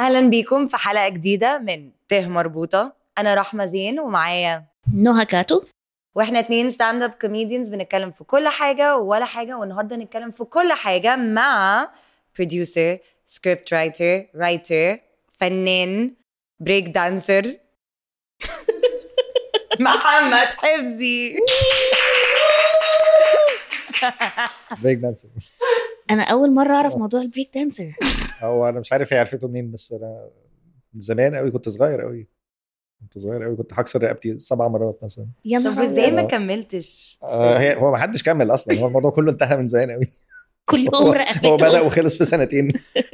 [0.00, 2.92] أهلا بيكم في حلقة جديدة من ته مربوطة.
[3.18, 4.64] أنا رحمة زين ومعايا
[4.94, 5.62] نوها كاتو.
[6.14, 10.72] وإحنا اتنين stand up comedians بنتكلم في كل حاجة ولا حاجة والنهاردة نتكلم في كل
[10.72, 11.88] حاجة مع
[12.38, 14.98] producer script writer writer
[15.32, 16.14] فنان
[16.60, 17.42] break dancer
[19.80, 21.36] محمد حفظي.
[24.82, 25.28] break dancer
[26.10, 27.92] أنا أول مرة أعرف موضوع ال break dancer
[28.40, 30.28] هو أنا مش عارف هي عرفته منين بس أنا
[30.94, 32.26] من زمان قوي كنت صغير قوي
[33.00, 35.26] كنت صغير قوي كنت هكسر رقبتي سبع مرات مثلا.
[35.44, 36.22] يا طب وإزاي ما.
[36.22, 40.06] كملتش؟ آه هي هو ما حدش كمل أصلا هو الموضوع كله انتهى من زمان قوي
[40.64, 42.68] كلهم هو, هو رقبتهم بدأ وخلص في سنتين.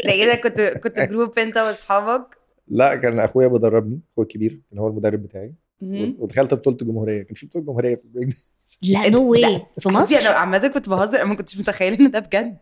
[0.04, 2.26] ده إيه ده؟ كنت كنت group أنت وأصحابك؟
[2.68, 5.54] لا كان أخويا بيدربني أخويا الكبير اللي هو المدرب بتاعي.
[5.82, 8.36] ودخلت بطولة الجمهورية كان في بطولة جمهورية في ال break
[8.82, 12.18] لا no way في مصر؟ أنا عامة كنت بهزر أنا ما كنتش متخيلة إن ده
[12.18, 12.56] بجد.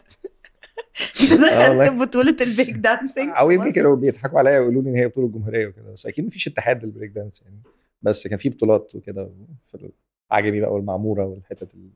[1.23, 5.67] دخلت بطولة ال breakdancing أو يمكن كانوا بيضحكوا عليا ويقولوا لي إن هي بطولة جمهورية
[5.67, 7.63] وكده بس أكيد مفيش اتحاد لل break dance يعني.
[8.03, 9.31] بس كان في بطولات وكده
[9.65, 9.91] في
[10.33, 11.91] العجمي بقى والمعمورة والحتت ال...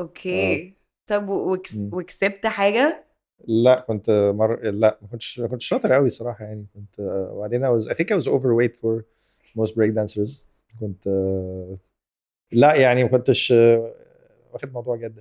[0.00, 0.74] okay.
[1.06, 1.74] طب و- وكس...
[1.92, 3.04] وكسبت حاجة؟
[3.48, 4.70] لا كنت مر...
[4.70, 6.66] لا ما كنتش ما كنتش شاطر قوي الصراحه يعني.
[6.74, 9.02] كنت آه، وبعدين I was I think I was overweight for
[9.58, 10.44] most break dancers.
[10.80, 11.76] كنت آه،
[12.52, 13.94] لا يعني ما كنتش آه،
[14.52, 15.18] واخد الموضوع جد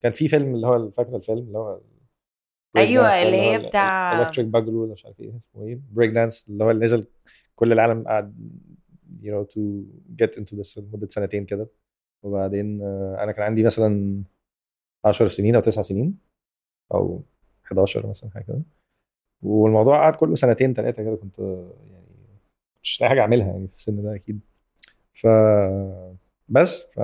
[0.00, 1.80] كان في فيلم اللي هو فاكر الفيلم اللي هو
[2.76, 2.80] dance
[3.26, 4.12] اللي هي بتاع-
[4.52, 7.06] boogaloo ولا مش عارف إيه اسمه إيه؟ بريك دانس اللي هو اللي نزل
[7.56, 8.34] كل العالم قعد
[9.22, 9.60] you know to
[10.22, 11.68] get into this لمده سنتين كده.
[12.22, 14.22] وبعدين آه، أنا كان عندي مثلا
[15.04, 16.18] 10 سنين أو 9 سنين
[16.94, 17.22] أو
[17.64, 18.62] 11 مثلا حاجة كده.
[19.42, 21.38] والموضوع قعد كله سنتين ثلاثة كده كنت
[21.90, 22.06] يعني
[22.82, 24.40] مش لاقي حاجة أعملها يعني في السن ده أكيد.
[25.14, 25.26] ف
[26.48, 27.00] بس ف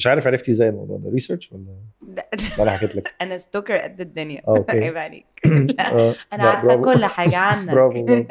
[0.00, 1.10] مش عارف عرفتي إزاي الموضوع ده.
[1.10, 1.64] research ولا؟
[2.16, 3.14] لا، ولا أنا حكيت لك.
[3.22, 4.78] أنا stalker قد الدنيا آه، okay.
[4.84, 5.26] عيب عليك.
[5.80, 6.76] آه، أنا عارفة.
[6.76, 7.70] كل حاجة عنك.
[7.74, 8.24] برافو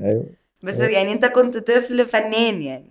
[0.00, 0.26] أيوه.
[0.62, 2.90] بس يعني أنت كنت طفل فنان يعني.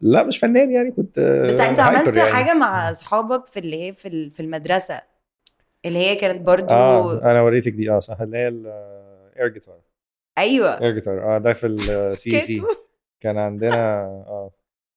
[0.00, 2.30] لا مش فنان يعني كنت آه، بس أنت hyper عملت يعني.
[2.32, 5.00] حاجة مع أصحابك في اللي هي في في المدرسة؟
[5.84, 7.90] اللي هي كانت برضو آه أنا وريتك دي.
[7.90, 8.20] آه صح.
[8.20, 9.80] اللي هي ال air guitar
[10.38, 10.80] أيوه.
[10.80, 12.66] air guitar آه ده في ال CC كاتو
[13.20, 14.50] كان عندنا آه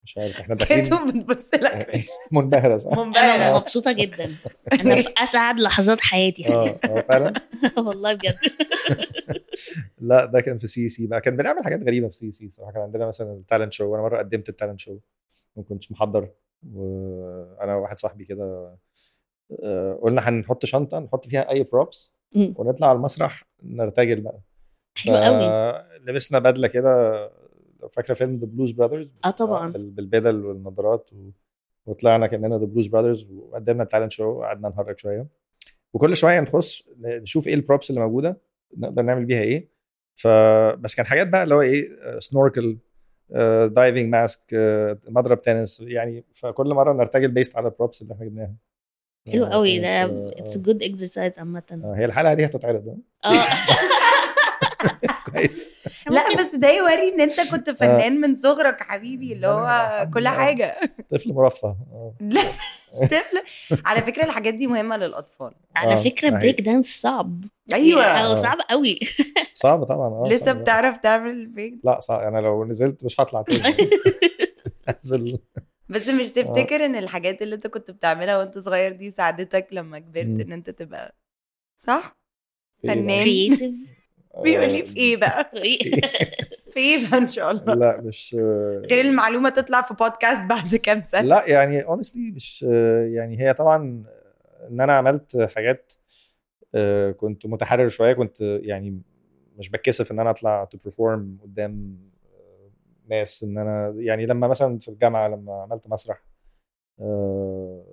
[0.07, 2.01] مش عارف إحنا داخلين كاتو بتبص لك.
[2.31, 4.35] منبهرة صح؟ أنا منبهره مبسوطة جدا.
[4.73, 6.47] أنا في أسعد لحظات حياتي.
[6.47, 7.33] آه آه فعلا؟
[7.87, 8.35] والله بجد.
[9.97, 11.21] لا ده كان في CC بقى.
[11.21, 12.71] كان بنعمل حاجات غريبة في CC صراحة.
[12.71, 14.97] كان عندنا مثلا ال talent show أنا مرة قدمت ال talent show
[15.55, 16.29] ما كنتش محضر.
[16.73, 18.75] وأنا وواحد صاحبي كده
[19.63, 22.13] آه، قلنا هنحط شنطة نحط فيها أي props.
[22.35, 24.39] ونطلع على المسرح نرتجل بقى.
[24.97, 25.83] حلو قوي.
[26.05, 27.29] لبسنا بدلة كده
[27.91, 29.71] فاكرة فيلم The Blues Brothers آه طبعا.
[29.71, 31.29] بالبدل والنضارات و...
[31.85, 35.27] وطلعنا كأننا The Blues Brothers وقدمنا ال talent show وقعدنا نهرج شوية.
[35.93, 38.41] وكل شوية نخش نشوف إيه ال props اللي موجودة
[38.77, 39.69] نقدر نعمل بيها إيه.
[40.15, 41.85] فبس كان حاجات بقى اللي هو إيه
[42.19, 42.77] snorkel
[43.67, 44.41] diving mask
[45.07, 48.55] مضرب تنس يعني فكل مرة نرتجل based على ال props اللي إحنا جبناها.
[49.31, 50.03] حلو آه، قوي ده
[50.39, 51.63] اتس جود اكسرسايز عامة.
[51.83, 52.97] آه، هي الحلقة دي هتتعرض.
[53.25, 53.29] آه.
[55.37, 55.71] كويس.
[56.09, 60.27] لا بس ده يوري إن أنت كنت فنان من صغرك حبيبي اللي هو كل.
[60.27, 60.75] حاجة.
[61.11, 61.67] طفل مرفه.
[61.67, 62.41] آه لا
[63.01, 63.41] طفل.
[63.85, 65.51] على فكرة الحاجات دي مهمة للأطفال.
[65.75, 67.43] على آه، فكرة break dance صعب.
[67.73, 68.21] أيوه.
[68.21, 68.35] هو آه.
[68.35, 68.99] صعب قوي.
[69.53, 70.53] صعب طبعا آه لسه.
[70.53, 73.89] بتعرف تعمل بريك لا صعب أنا لو نزلت مش هطلع تاني.
[74.89, 75.39] انزل
[75.89, 80.25] بس مش تفتكر إن الحاجات اللي أنت كنت بتعملها وأنت صغير دي ساعدتك لما كبرت.
[80.39, 81.15] إن أنت تبقى
[81.77, 82.17] صح؟
[82.85, 83.77] إيه بقى؟ فنان.
[84.43, 85.51] بيقول لي في إيه بقى؟
[86.73, 88.35] في إيه؟ بقى إن شاء الله؟ لا مش
[88.89, 91.21] غير المعلومة تطلع في بودكاست بعد كام سنة.
[91.21, 92.63] لا يعني honestly مش
[93.13, 94.03] يعني هي طبعا
[94.69, 95.93] إن أنا عملت حاجات
[96.75, 99.01] آه، كنت متحرر شوية كنت يعني
[99.57, 101.97] مش بتكسف إن أنا أطلع to perform قدام
[102.35, 102.69] آه،
[103.09, 106.23] ناس إن أنا يعني لما مثلا في الجامعة لما عملت مسرح
[106.99, 107.83] آه،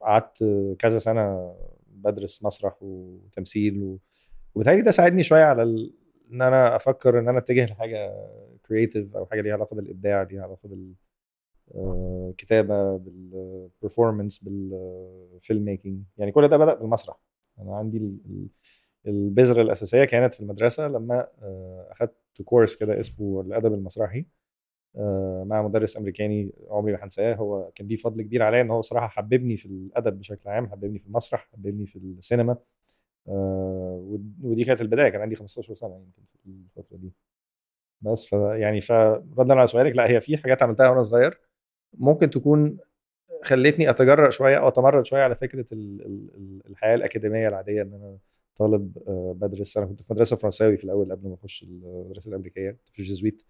[0.00, 0.44] قعدت
[0.78, 1.54] كذا سنة
[1.86, 3.98] بدرس مسرح وتمثيل و...
[4.58, 5.92] وبالتالي ده ساعدني شوية على ال...
[6.32, 8.12] إن أنا أفكر إن أنا أتجه لحاجة
[8.66, 10.92] creative أو حاجة ليها علاقة بالإبداع ليها علاقة بال
[11.74, 17.16] آه، كتابة بال performance بال filmmaking يعني كل ده بدأ بالمسرح.
[17.58, 18.48] أنا عندي ال- ال-
[19.06, 24.26] البذرة الأساسية كانت في المدرسة لما آه، أخدت كورس كده اسمه الأدب المسرحي
[24.96, 27.34] آه، مع مدرس أمريكاني عمري ما هنساه.
[27.34, 30.98] هو كان ليه فضل كبير عليا إن هو صراحة حببني في الأدب بشكل عام حببني
[30.98, 32.56] في المسرح حببني في السينما.
[34.42, 36.46] ودي كانت البداية كان عندي 15 سنة يمكن في
[36.78, 37.12] الفترة دي.
[38.00, 41.40] بس ف يعني فردا على سؤالك لا هي في حاجات عملتها وأنا صغير
[41.94, 42.78] ممكن تكون
[43.44, 47.94] خلتني أتجرأ شوية أو أتمرد شوية على فكرة ال- ال- ال- الحياة الأكاديمية العادية إن
[47.94, 48.18] أنا
[48.56, 49.76] طالب آه، بدرس.
[49.76, 53.42] أنا كنت في مدرسة فرنساوي في الأول قبل ما أخش المدرسة الأمريكية كنت في الجزويت.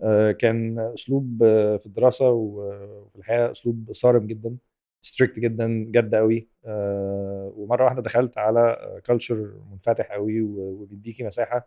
[0.00, 4.56] آه، كان أسلوب آه، في الدراسة وفي الحياة أسلوب صارم جدا.
[5.04, 11.66] ستريكت جدا جد قوي آه، ومرة واحدة دخلت على culture منفتح قوي وبيديكي مساحة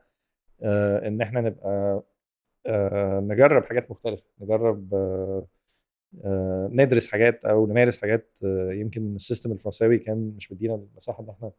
[0.63, 2.03] آه، إن إحنا نبقى
[2.67, 4.25] آه، نجرب حاجات مختلفة.
[4.41, 4.93] نجرب
[6.71, 8.37] ندرس حاجات أو نمارس حاجات
[8.71, 11.51] يمكن ال system الفرنساوي كان مش مدينا المساحة إن إحنا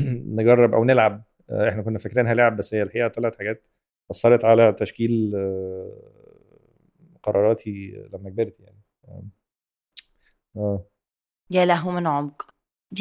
[0.42, 1.24] نجرب أو نلعب.
[1.50, 3.66] إحنا كنا فاكرينها لعب بس هي الحقيقة طلعت حاجات
[4.10, 5.36] أثرت على تشكيل
[7.22, 8.78] قراراتي لما كبرت يعني.
[10.56, 10.89] آه.
[11.50, 12.50] يا له من عمق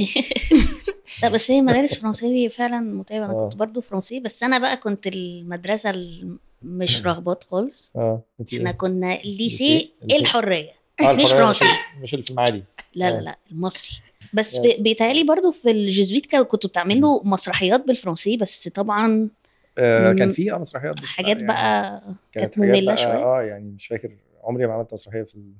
[1.23, 3.43] لا بس هي مدارس فرنساوي فعلا متعبة أنا آه.
[3.49, 8.21] كنت برضو فرنسي بس أنا بقى كنت المدرسة ال- مش رغبات خالص آه
[8.53, 11.65] إحنا إيه؟ كنا الليسي الليسي؟ الحرية آه، مش الحرية فرنسي.
[12.01, 12.63] مش اللي في المعادي
[12.95, 13.21] لا لا آه.
[13.21, 13.95] لا المصري
[14.33, 14.75] بس آه.
[14.79, 19.29] بيتهيألي برضو في الجزويت كنتوا بتعملوا مسرحيات بالفرنسي بس طبعا
[19.77, 20.13] آه.
[20.13, 23.23] كان في آه مسرحيات بس حاجات يعني بقى كانت بقى شوية.
[23.23, 24.11] آه يعني مش فاكر
[24.43, 25.51] عمري ما عملت مسرحية في ال...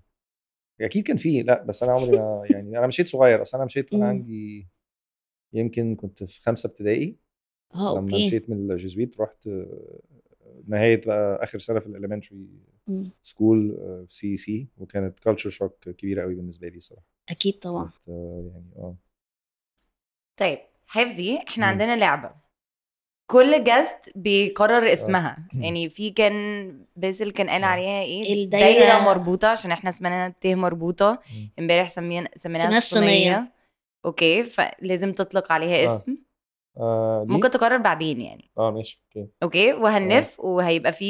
[0.82, 3.94] أكيد كان في لأ بس أنا عمري ما يعني أنا مشيت صغير أصل أنا مشيت
[3.94, 4.10] وأنا مم.
[4.12, 4.68] عندي
[5.54, 7.16] يمكن كنت في خمسة ابتدائي
[7.76, 10.00] آه لما okay مشيت من الجزويت رحت آه،
[10.68, 12.48] نهاية بقى آخر سنة في ال elementary.
[13.24, 13.78] school
[14.08, 18.96] في CC وكانت culture shock كبيرة قوي بالنسبة لي صراحة أكيد طبعا آه، يعني آه
[20.38, 21.72] طيب حفظي إحنا مم.
[21.72, 22.32] عندنا لعبة
[23.32, 25.64] كل guest بيقرر اسمها مم.
[25.64, 27.68] يعني في كان باسل كان قال آه.
[27.68, 31.20] عليها إيه الدايرة- دايرة مربوطة عشان إحنا سميناها ت مربوطة.
[31.60, 33.08] امبارح سمينا سميناها سميناها الصينية.
[33.08, 33.52] الصينية
[34.06, 35.96] okay فلازم تطلق عليها آه.
[35.96, 36.18] اسم
[36.78, 41.06] آه،؟ ممكن تقرر بعدين يعني آه ماشي أوكي أوكي وهنلف وهيبقى في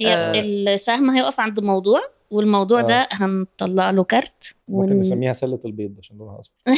[0.00, 0.32] هي آه.
[0.40, 2.82] السهم هيقف عند موضوع والموضوع آه.
[2.82, 6.54] ده هنطلع له كارت ممكن نسميها سلة البيض عشان لونها أصفر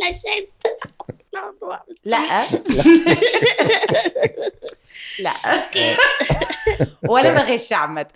[0.00, 0.48] لا شد
[2.04, 2.42] لا.
[5.18, 5.32] لا.
[7.08, 8.06] ولا بغش عامة.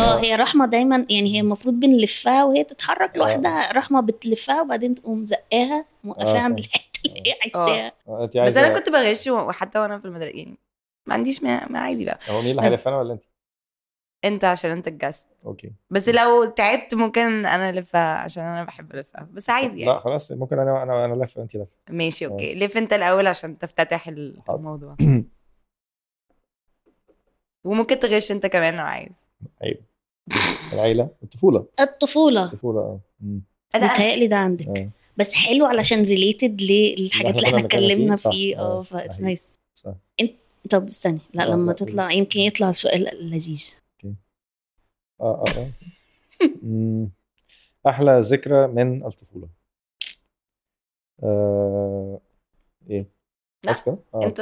[0.00, 3.18] آه هي رحمة دايما يعني هي المفروض بنلفها وهي تتحرك آه.
[3.18, 3.72] لوحدها.
[3.72, 6.58] رحمة بتلفها وبعدين تقوم زقاها موقفاها عند فاهم.
[6.58, 10.56] الحته اللي هي عايزاها آه، بس أنا كنت بغش وحتى وأنا في المدرسة يعني
[11.06, 12.18] ما عنديش ما, ما عادي بقى.
[12.28, 13.22] هو مين اللي هيلف أنا ولا انت؟
[14.28, 15.72] انت عشان انت الجست أوكي.
[15.90, 19.92] بس لو تعبت ممكن أنا الفها عشان أنا بحب الفها بس عادي يعني.
[19.92, 22.54] لا خلاص ممكن أنا أنا أنا لفه وانت لفه ماشي okay.
[22.54, 24.08] لف أنت الأول عشان تفتتح.
[24.08, 24.96] الموضوع.
[27.64, 29.26] وممكن تغش أنت كمان لو عايز.
[29.62, 29.80] عيب.
[30.72, 31.66] العيلة؟ الطفولة.
[31.80, 32.44] الطفولة.
[32.44, 33.00] الطفولة آه.
[33.74, 34.68] أنا متهيألي ده عندك.
[34.68, 34.90] آه.
[35.16, 38.78] بس حلو علشان related للحاجات اللي إحنا اتكلمنا فيه، آه.
[38.78, 39.20] آه، that's.
[39.20, 39.94] nice صح.
[40.70, 41.18] طب استني.
[41.34, 43.77] لا آه، لما تطلع يمكن يطلع السؤال لذيذ.
[45.20, 45.70] آه آه
[46.42, 47.08] آه.
[47.86, 49.48] أحلى ذكرى من الطفولة
[51.22, 52.20] آه...
[52.90, 53.06] إيه.
[53.68, 54.00] بس؟ آه.
[54.14, 54.40] أنت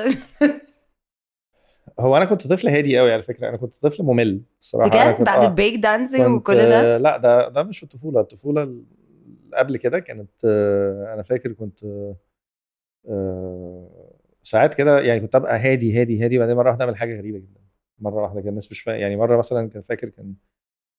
[2.01, 5.27] هو أنا كنت طفل هادي قوي على فكرة أنا كنت طفل ممل الصراحه بجد كنت
[5.27, 5.47] بعد آه.
[5.47, 8.85] ال breakdancing وكل ده لا ده ده مش الطفولة الطفولة اللي
[9.55, 11.85] قبل كده كانت آه، أنا فاكر كنت
[13.09, 14.13] آه،
[14.43, 17.61] ساعات كده يعني كنت أبقى هادي هادي هادي وبعدين مرة واحدة أعمل حاجة غريبة جدا
[17.99, 20.35] مرة واحدة كان الناس مش فاهم يعني مرة مثلا كان فاكر كان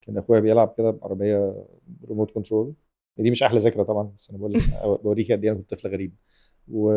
[0.07, 1.65] كان أخويا بيلعب كده بعربية
[2.09, 2.73] remote control
[3.17, 4.61] دي مش أحلى ذكرى طبعا بس أنا بقول لك
[5.03, 6.15] بوريك قد إيه أنا كنت طفل غريب.
[6.67, 6.91] و...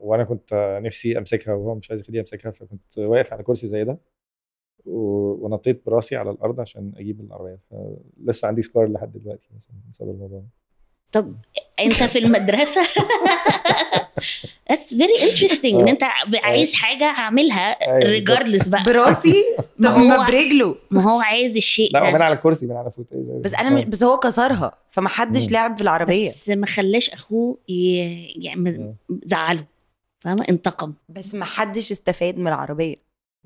[0.00, 3.98] وأنا كنت نفسي أمسكها وهو مش عايز يخليني أمسكها فكنت واقف على كرسي زي ده
[4.86, 4.98] و...
[5.46, 7.60] ونطيت براسي على الأرض عشان أجيب العربية.
[7.70, 10.61] فلسه عندي scar لحد دلوقتي مثلا بسبب الموضوع ده.
[11.12, 11.34] طب
[11.80, 12.82] انت في المدرسة؟
[14.72, 15.64] That's very interesting.
[15.64, 16.02] إن انت
[16.34, 18.38] عايز حاجة هعملها أيوة، بالظبط.
[18.38, 18.82] regardless بقى.
[18.84, 19.34] براسي؟
[19.78, 20.76] ما طب ما هو برجله.
[20.90, 22.24] ما هو عايز الشيء لا ومن ده.
[22.24, 23.06] على الكرسي من على فوت.
[23.12, 25.50] إيه زي بس أنا مش بس هو كسرها فما حدش.
[25.50, 28.94] لعب بالعربيه بس ما خلاش أخوه ي- يعني.
[29.24, 29.64] زعله.
[30.20, 30.92] فاهمة؟ انتقم.
[31.08, 32.96] بس ما حدش استفاد من العربية.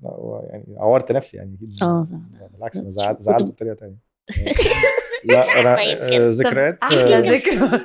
[0.02, 1.56] لا هو يعني عورت نفسي يعني.
[1.56, 2.06] أكيد آه.
[2.40, 3.22] لا، بالعكس أنا زعلت.
[3.22, 3.96] زعلت بطريقة ثانية
[5.26, 5.76] لا أنا.
[5.80, 7.80] آه، ذكريات أحلى آه، ذكرى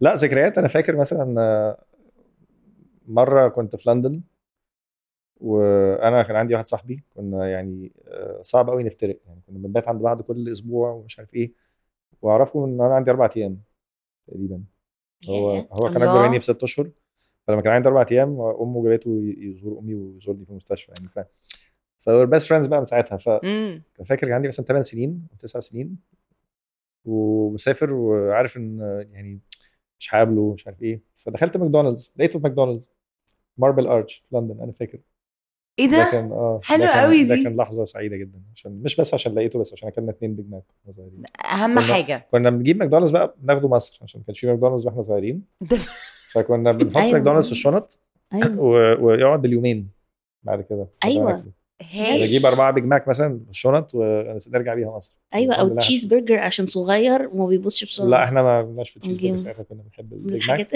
[0.00, 0.58] لا ذكريات.
[0.58, 1.84] أنا فاكر مثلا آه،
[3.06, 4.20] مرة كنت في لندن
[5.40, 7.92] وأنا كان عندي واحد صاحبي كنا يعني
[8.40, 9.20] صعب قوي نفترق.
[9.26, 11.52] يعني كنا بنبات عند بعض كل أسبوع ومش عارف إيه.
[12.22, 13.60] وأعرفه من أنا عندي أربع أيام
[14.26, 14.62] تقريبا.
[15.28, 15.50] هو.
[15.72, 16.02] هو كان.
[16.02, 16.90] أكبر مني بست أشهر.
[17.46, 21.08] فلما كان عندي أربع أيام أمه جابته يزور أمي ويزورني في المستشفى يعني.
[21.08, 21.18] ف
[21.98, 23.16] we're best friends بقى من ساعتها.
[23.16, 23.28] ف
[24.04, 25.96] فاكر كان عندي مثلا 8 سنين أو 9 سنين.
[27.06, 28.78] ومسافر وعارف إن
[29.12, 29.40] يعني
[30.00, 31.00] مش هقابله مش عارف إيه.
[31.14, 32.90] فدخلت ماكدونالدز لقيته في ماكدونالدز
[33.58, 34.98] ماربل ارش في لندن أنا فاكر.
[35.78, 37.44] إيه ده؟ ده كان آه حلو ده قوي ده دي.
[37.44, 40.62] كان لحظة سعيدة جدا عشان مش بس عشان لقيته بس عشان أكلنا اتنين بيج ماك
[40.78, 41.22] وإحنا صغيرين.
[41.52, 42.26] أهم كنا- حاجة.
[42.30, 45.42] كنا بنجيب ماكدونالدز بقى بناخده مصر عشان ما كانش في ماكدونالدز وإحنا صغيرين.
[45.60, 45.76] ده-
[46.32, 47.12] فكنا بنحط أيوة.
[47.12, 47.98] ماكدونالدز في الشنط
[48.32, 48.60] أيوه.
[48.64, 49.06] و...
[49.06, 49.88] ويقعد باليومين
[50.42, 50.88] بعد كده.
[51.04, 52.02] بعد ناكله.
[52.02, 55.76] هاي نجيب أربعة بيج ماك مثلا في الشنط ونرجع بيها مصر أيوه أو.
[55.76, 59.36] cheese burger عشان صغير وما بيبصش بسرعة لا إحنا ما كناش في تشيز برجر.
[59.36, 60.68] ساعتها كنا بنحب البيج ماك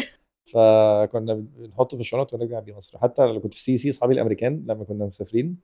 [0.47, 4.85] فكنا بنحطه في الشنط ونرجع بيه مصر حتى لما كنت في CAC أصحابي الأمريكان لما
[4.85, 5.57] كنا مسافرين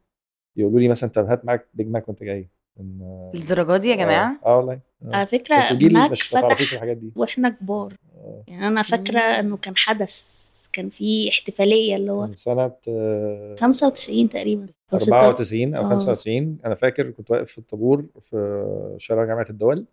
[0.57, 2.49] يقولوا لي مثلا طب هات معاك بيج ماك وأنت جاي
[2.81, 5.17] من الدرجه دي يا جماعة آه, آه والله آه.
[5.17, 5.57] على فكرة
[5.93, 8.45] ماك فتح الحاجات دي وإحنا كبار آه.
[8.49, 10.46] يعني أنا فاكرة إنه كان حدث
[10.77, 15.89] كان في احتفالية اللي هو من سنة آه، 95 تقريبا أو 96 94 أو آه.
[15.89, 19.87] 95 أنا فاكر كنت واقف في الطابور في شارع جامعة الدول.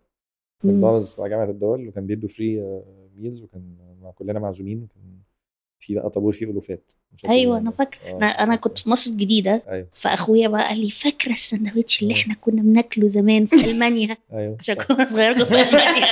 [0.64, 2.82] ماكدونالدز بتاع جامعة الدول وكان بيدوا free
[3.16, 3.62] meals وكان
[4.02, 5.02] مع كلنا معزومين وكان
[5.80, 6.92] في بقى طابور فيه ألوفات
[7.28, 7.58] أيوه.
[7.58, 8.16] أنا فاكره آه.
[8.16, 12.16] أنا أنا كنت في مصر الجديدة أيوه فأخويا بقى قال لي فاكرة السندوتش اللي آه.
[12.18, 14.74] إحنا كنا بناكله زمان في ألمانيا أيوه عشان.
[14.74, 16.06] كنا صغيره كنت في ألمانيا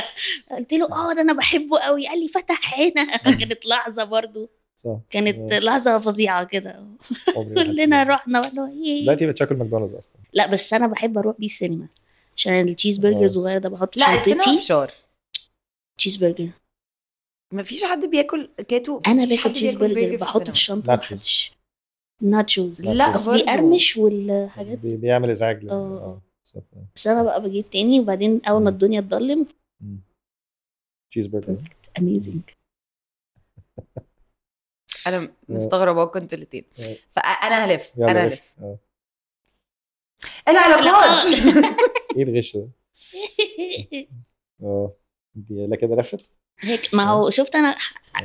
[0.50, 4.98] قلت له آه ده أنا بحبه قوي قال لي فتح هنا كانت لحظة برضو صح
[5.10, 5.58] كانت آه.
[5.58, 6.84] لحظة فظيعة كده
[7.34, 8.02] كلنا.
[8.02, 9.02] رحنا وقلنا إيه.
[9.02, 11.86] دلوقتي بتشكل ماكدونالدز أصلا لا بس أنا بحب أروح بيه السينما
[12.36, 13.24] عشان التشيز برجر آه.
[13.24, 14.90] الصغير ده بحط في لا السينما فشار
[15.98, 16.48] تشيز برجر
[17.52, 20.50] ما فيش حد بياكل كاتو أنا مفيش باكل تشيز برجر بحطه في.
[20.52, 21.50] الشنطه nachos.
[22.22, 23.38] nachos لا بس برضو.
[23.44, 25.70] بيقرمش والحاجات بي- بيعمل إزعاج آه.
[25.72, 26.20] آه
[26.56, 26.62] آه.
[26.96, 28.70] بس أنا بقى بجيب تاني وبعدين أول ما.
[28.70, 29.46] الدنيا تضلم.
[31.11, 31.56] cheeseburger
[31.99, 32.40] amazing
[35.06, 36.97] أنا مستغرباكم أنتوا الاثنين آه.
[37.11, 38.32] فانا هلف أنا لف.
[38.35, 38.78] هلف آه.
[40.49, 41.25] العلاقات
[42.16, 42.68] إيه الغش ده؟
[44.62, 44.92] آه
[45.35, 46.30] دي كده لفت
[46.61, 47.76] هيك ما هو شفت أنا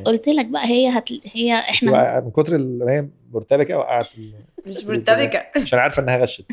[0.05, 1.09] قلت لك بقى هي هت...
[1.23, 6.45] هي إحنا من كتر ما هي مرتبكة وقعت ال- مش مرتبكة عشان عارفة إنها غشت.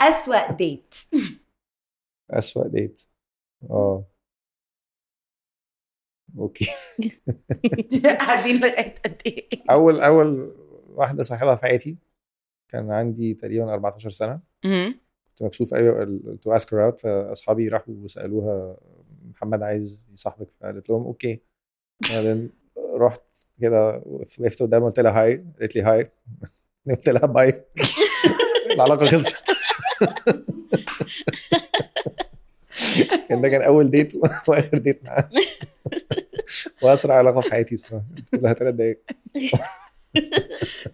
[0.00, 0.94] أسوأ date
[2.30, 3.02] أسوأ date
[3.70, 4.04] آه
[6.38, 6.66] okay.
[8.18, 10.54] قاعدين لغايه قد إيه؟ أول أول
[10.88, 11.96] واحدة صاحبها في حياتي
[12.68, 14.40] كان عندي تقريبا 14 سنة.
[14.62, 18.76] كنت مكسوف قوي to ask out فأصحابي راحوا وسألوها
[19.30, 20.48] محمد عايز يصاحبك.
[20.60, 21.40] فقالت لهم okay.
[22.10, 22.50] بعدين
[22.94, 23.22] رحت
[23.60, 26.10] كده وقفت قدامها قلت لها hi قالت لي hi
[26.90, 27.64] قلت لها bye
[28.74, 29.50] العلاقة خلصت.
[33.28, 34.12] كان ده كان أول ديت
[34.48, 35.30] وآخر ديت معاها
[36.82, 38.04] وأسرع علاقة في حياتي صراحة.
[38.32, 39.00] قلت لها ثلاث دقايق.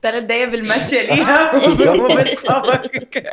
[0.03, 1.57] ثلاث دقايق بالمشي ليها.
[1.57, 3.27] وباصحابك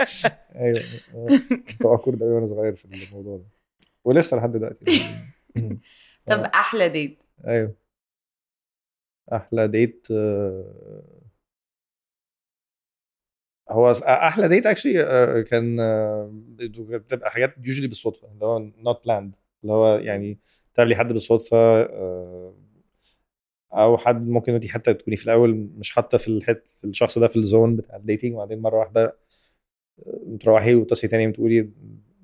[0.56, 0.84] أيوه.
[1.16, 1.28] آه.
[1.50, 3.44] كنت awkward قوي وأنا صغير في الموضوع ده.
[4.04, 5.06] ولسه لحد دلوقتي.
[6.26, 7.74] طب أحلى ديت أيوه.
[9.34, 11.22] أحلى date آه،
[13.70, 14.94] هو أس- أحلى date actually
[15.44, 16.32] كان آه،
[16.80, 20.40] بتبقى حاجات usually بالصدفة اللي هو not planned اللي هو يعني
[20.74, 22.54] تقابلي حد بالصدفة آه،
[23.74, 27.28] أو حد ممكن انت حتى تكوني في الأول مش حاطة في الحت في الشخص ده
[27.28, 29.18] في ال zone بتاع ال dating وبعدين مرة واحدة
[30.08, 31.70] آه، تروحي وتصحي تاني وتقولي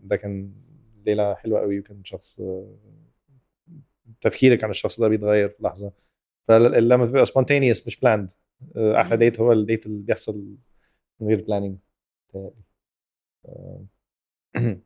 [0.03, 0.51] ده كان
[1.05, 2.75] ليلة حلوة قوي وكان شخص آه،
[4.21, 5.91] تفكيرك عن الشخص ده بيتغير في لحظة
[6.47, 8.31] فلما تبقى spontaneous مش planned
[8.77, 9.17] أحلى.
[9.17, 10.55] date هو ال date اللي بيحصل
[11.19, 11.77] من غير planning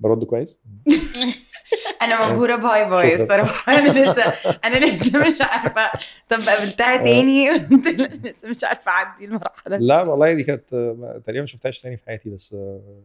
[0.00, 0.58] برد كويس؟
[2.02, 3.14] أنا مبهورة ب hi bye.
[3.22, 4.22] الصراحه أنا لسه
[4.64, 5.90] أنا لسه مش عارفة.
[6.28, 9.76] طب قابلتها تاني؟ قلت لا، لسه مش عارفة أعدي المرحلة.
[9.76, 13.02] لا والله دي كانت آه، تقريبا ما شفتهاش تاني في حياتي بس آه،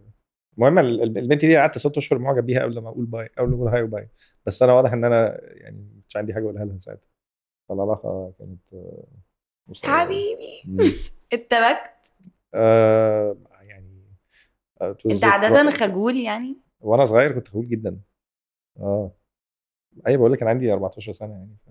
[0.57, 3.49] المهم ال- ال- البنت دي قعدت ست أشهر معجب بيها قبل ما أقول باي قبل
[3.49, 4.07] ما أقول هاي وباي
[4.45, 7.07] بس أنا واضح إن أنا يعني ما كانش عندي حاجة أقولها لها ساعتها.
[7.69, 9.03] فالعلاقه كانت آه،.
[9.83, 10.63] حبيبي.
[11.33, 12.11] اتبكت
[12.53, 14.05] آه، يعني
[14.81, 17.99] آه، انت عادة خجول يعني وأنا صغير كنت خجول جدا
[18.79, 19.11] آه
[20.07, 21.69] أيوه بقول لك كان عندي 14 سنة يعني ف...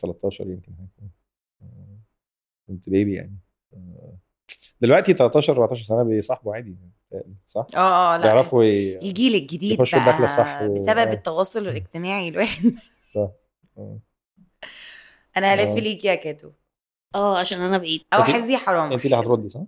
[0.00, 0.72] 13 يمكن.
[1.62, 1.98] آه،
[2.68, 3.36] كنت بيبي يعني
[3.74, 4.16] آه،
[4.80, 6.76] دلوقتي 13 14 سنة بيصاحبوا عادي
[7.46, 8.62] صح؟ آه آه لأ بيعرفوا.
[9.02, 11.12] الجيل الجديد يخشوا الدخلة بقى الصح و- بسبب.
[11.12, 12.74] التواصل الاجتماعي الواحد
[13.16, 13.98] آه.
[15.36, 15.70] أنا هلف.
[15.82, 16.50] ليك يا كاتو
[17.14, 19.60] آه عشان أنا بعيد أو حفظي حرام انت اللي هتردي صح؟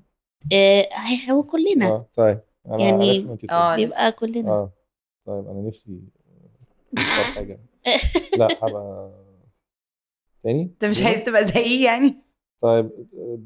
[0.52, 0.88] آه
[1.30, 3.70] هو كلنا آه طيب أنا يعني- انت آه.
[3.74, 3.84] تردي.
[3.86, 4.70] بيبقى كلنا آه
[5.26, 6.00] طيب أنا نفسي
[7.36, 7.58] حاجة
[8.38, 9.10] لا هبقى
[10.42, 12.14] تاني أنت مش عايز تبقى زيي يعني
[12.62, 12.90] طيب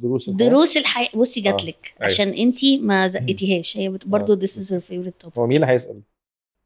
[0.03, 2.13] دروس الحياة؟ دروس الحياة بصي جات آه، لك أيوة.
[2.13, 4.47] عشان أنتي ما زقتيهاش هي برضه آه.
[4.47, 6.01] this is her favorite topic هو مين اللي هيسأل؟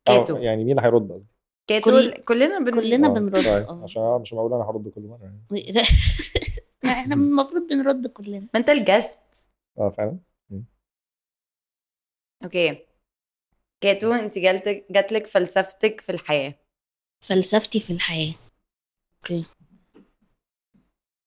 [0.04, 0.36] كاتو.
[0.36, 1.28] يعني مين اللي هيرد قصدي؟
[1.66, 2.70] كاتو كل- كلنا بن...
[2.80, 5.72] كلنا آه، بنرد طيب آه عشان أنا مش معقول أنا هرد كل مرة يعني
[6.86, 8.38] ما إحنا المفروض بنرد كلنا.
[8.40, 9.18] ما انت ال guest.
[9.78, 10.18] آه فعلا.
[12.44, 12.78] okay.
[13.80, 16.54] كاتو انت جالتك جاتلك فلسفتك في الحياة.
[17.24, 18.34] فلسفتي في الحياة.
[19.18, 19.44] okay.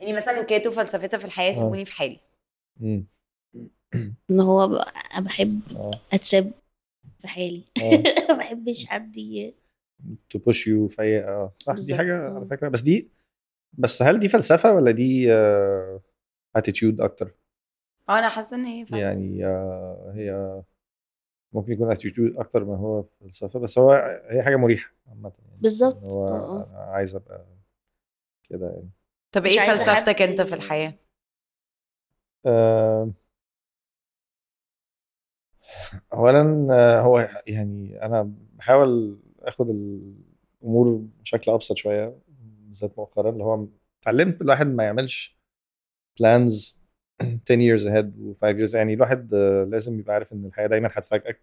[0.01, 1.59] يعني مثلا كاتو فلسفتها في الحياة آه.
[1.59, 2.19] سيبوني في حالي.
[4.29, 4.85] إن هو
[5.19, 6.01] بحب آه.
[6.13, 6.51] أتساب
[7.21, 7.63] في حالي.
[7.81, 8.03] آه.
[8.29, 9.53] ما بحبش حد ي-
[10.29, 12.33] to push you في أي آه صح دي حاجة.
[12.35, 12.69] على فكرة.
[12.69, 13.09] بس دي
[13.73, 15.27] بس هل دي فلسفة ولا دي
[16.55, 17.31] attitude أكتر؟
[18.09, 20.61] آه أنا حاسة إن هي فعلا يعني آه، هي
[21.53, 23.91] ممكن يكون اتيتيود أكتر ما هو فلسفة بس هو
[24.29, 27.45] هي حاجة مريحة عامة يعني بالظبط، هو آه، أنا عايز أبقى
[28.49, 28.89] كده يعني.
[29.31, 30.93] طب إيه فلسفتك أنت في الحياة؟
[32.45, 33.11] آه،
[36.13, 42.19] اولا آه، هو يعني أنا بحاول آخد الأمور بشكل أبسط شوية.
[42.69, 43.67] بالذات مؤخرا اللي هو
[44.01, 45.39] اتعلمت الواحد ما يعملش
[46.21, 46.75] plans
[47.49, 49.35] 10 years ahead و 5 years يعني الواحد
[49.69, 51.39] لازم يبقى عارف إن الحياة دايما هتفاجئك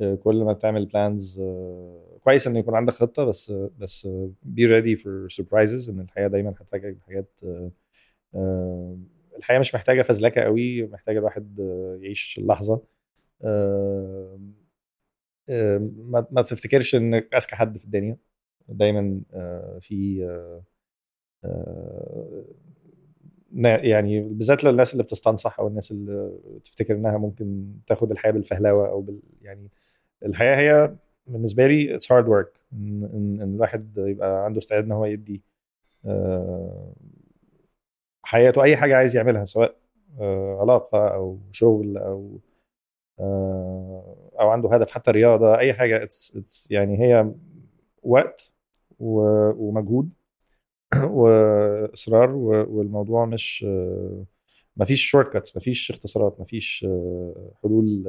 [0.00, 4.08] آه، كل ما بتعمل plans آه، كويس إن يكون عندك خطة بس بس
[4.56, 7.40] be ready for surprises إن الحياة دايما هتفاجئك بحاجات
[8.34, 8.98] آه،
[9.38, 11.58] الحياة مش محتاجة فزلكة قوي محتاجة الواحد
[12.02, 12.82] يعيش اللحظة
[16.30, 18.16] ما تفتكرش إنك أذكى حد في الدنيا.
[18.68, 20.62] دايما آه، في آه،
[21.44, 22.44] آه،
[23.82, 26.32] يعني بالذات للناس اللي بتستنصح أو الناس اللي
[26.64, 29.70] تفتكر إنها ممكن تاخد الحياة بالفهلوة أو بال يعني
[30.24, 30.94] الحياة هي
[31.26, 35.42] بالنسبة لي it's hard work إن الواحد يبقى عنده استعداد إن هو يدي
[38.22, 39.76] حياته أي حاجة عايز يعملها سواء
[40.60, 42.38] علاقة أو شغل أو
[44.40, 47.32] أو عنده هدف حتى رياضة أي حاجة it's, it's يعني هي
[48.02, 48.52] وقت
[48.98, 50.10] ومجهود
[51.04, 52.30] وإصرار
[52.70, 54.24] والموضوع مش آه،
[54.76, 58.04] مفيش shortcuts مفيش اختصارات مفيش آه، حلول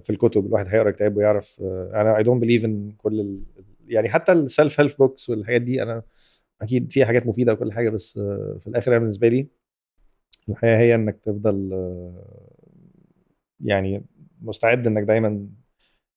[0.00, 0.46] في الكتب.
[0.46, 1.60] الواحد هيقرأ كتاب ويعرف
[1.94, 3.42] أنا I don't believe إن كل ال...
[3.88, 6.02] يعني حتى ال self-help books والحاجات دي أنا
[6.62, 8.18] أكيد فيها حاجات مفيدة وكل حاجة بس
[8.60, 9.48] في الآخر أنا بالنسبة لي
[10.48, 11.70] الحياة هي إنك تفضل
[13.60, 14.04] يعني
[14.42, 15.48] مستعد إنك دايما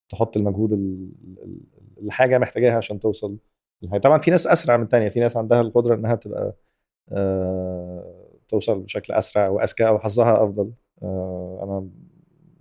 [0.10, 1.12] تحط المجهود ال-
[1.44, 1.62] ال-
[2.02, 3.38] الحاجة محتاجاها عشان توصل.
[4.04, 6.56] طبعا في ناس أسرع من التانية في ناس عندها القدرة إنها تبقى
[7.12, 11.90] آه، توصل بشكل أسرع واذكى أو حظها أفضل آه، أنا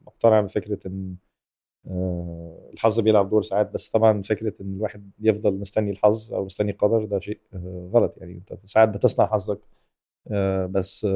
[0.07, 1.16] مقتنع بفكرة إن
[1.87, 6.71] آه، الحظ بيلعب دور ساعات بس طبعا فكرة إن الواحد يفضل مستني الحظ أو مستني
[6.73, 7.40] القدر ده شيء
[7.95, 9.61] غلط يعني أنت ساعات بتصنع حظك
[10.71, 11.07] بس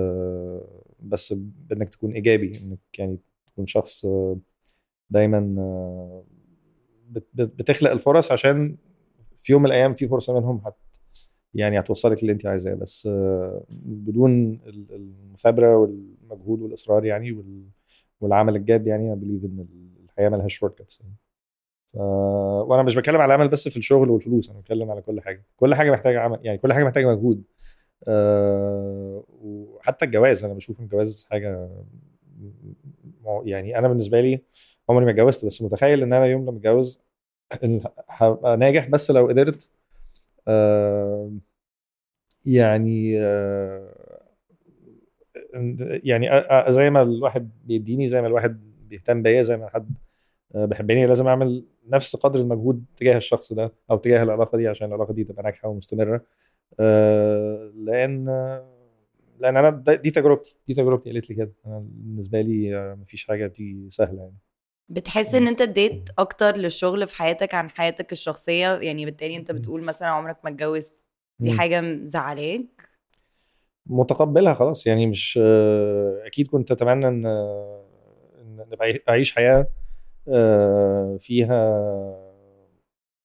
[1.01, 4.07] بس بإنك تكون إيجابي إنك يعني تكون شخص
[5.11, 5.39] دايما
[7.35, 8.77] بتخلق الفرص عشان
[9.37, 10.75] في يوم من الأيام في فرصة منهم هت
[11.55, 12.75] يعني هتوصلك اللي انت عايزاه.
[12.75, 17.69] بس آه، بدون ال- المثابرة والمجهود والإصرار يعني وال-
[18.21, 19.67] والعمل الجاد يعني believe إن
[20.05, 21.15] الحياة مالهاش shortcuts يعني.
[22.63, 25.45] وأنا مش بتكلم على العمل بس في الشغل والفلوس أنا بتكلم على كل حاجة.
[25.57, 27.43] كل حاجة محتاجة عمل يعني كل حاجة محتاجة مجهود.
[28.09, 29.25] أه...
[29.43, 31.69] وحتى الجواز أنا بشوف الجواز حاجة
[33.45, 34.41] يعني أنا بالنسبة لي
[34.89, 37.01] عمري ما اتجوزت بس متخيل إن أنا يوم لما اتجوز
[38.09, 39.69] هبقى ناجح بس لو قدرت.
[42.47, 43.13] يعني.
[46.05, 46.29] يعني
[46.73, 49.91] زي ما الواحد بيديني زي ما الواحد بيهتم بيا زي ما حد
[50.55, 54.89] آه، بيحبني لازم أعمل نفس قدر المجهود تجاه الشخص ده أو تجاه العلاقة دي عشان
[54.89, 56.21] العلاقة دي تبقى ناجحة ومستمرة
[56.81, 58.25] آه، لأن
[59.41, 63.47] لأن أنا دي تجربتي دي تجربتي قالت لي كده أنا بالنسبة لي آه، مفيش حاجة
[63.47, 64.37] بتيجي سهلة يعني
[64.89, 69.85] بتحس إن أنت اديت أكتر للشغل في حياتك عن حياتك الشخصية؟ يعني بالتالي أنت بتقول
[69.85, 70.97] مثلا عمرك ما اتجوزت
[71.39, 71.51] دي.
[71.59, 72.89] حاجة مزعلاك؟
[73.87, 75.39] متقبلها خلاص يعني مش
[76.27, 78.67] أكيد كنت أتمنى إن إن
[79.09, 79.67] أعيش حياة
[80.29, 81.83] آه، فيها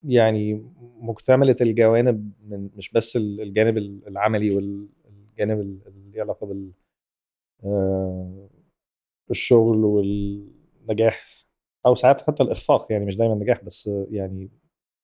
[0.04, 0.66] يعني
[1.00, 6.72] مكتملة الجوانب من مش بس ال- الجانب العملي والجانب ال- اللي ليه علاقة بال
[7.64, 8.50] آه،
[9.32, 11.41] الشغل والنجاح.
[11.86, 14.50] أو ساعات حتى الاخفاق يعني مش دايما نجاح بس يعني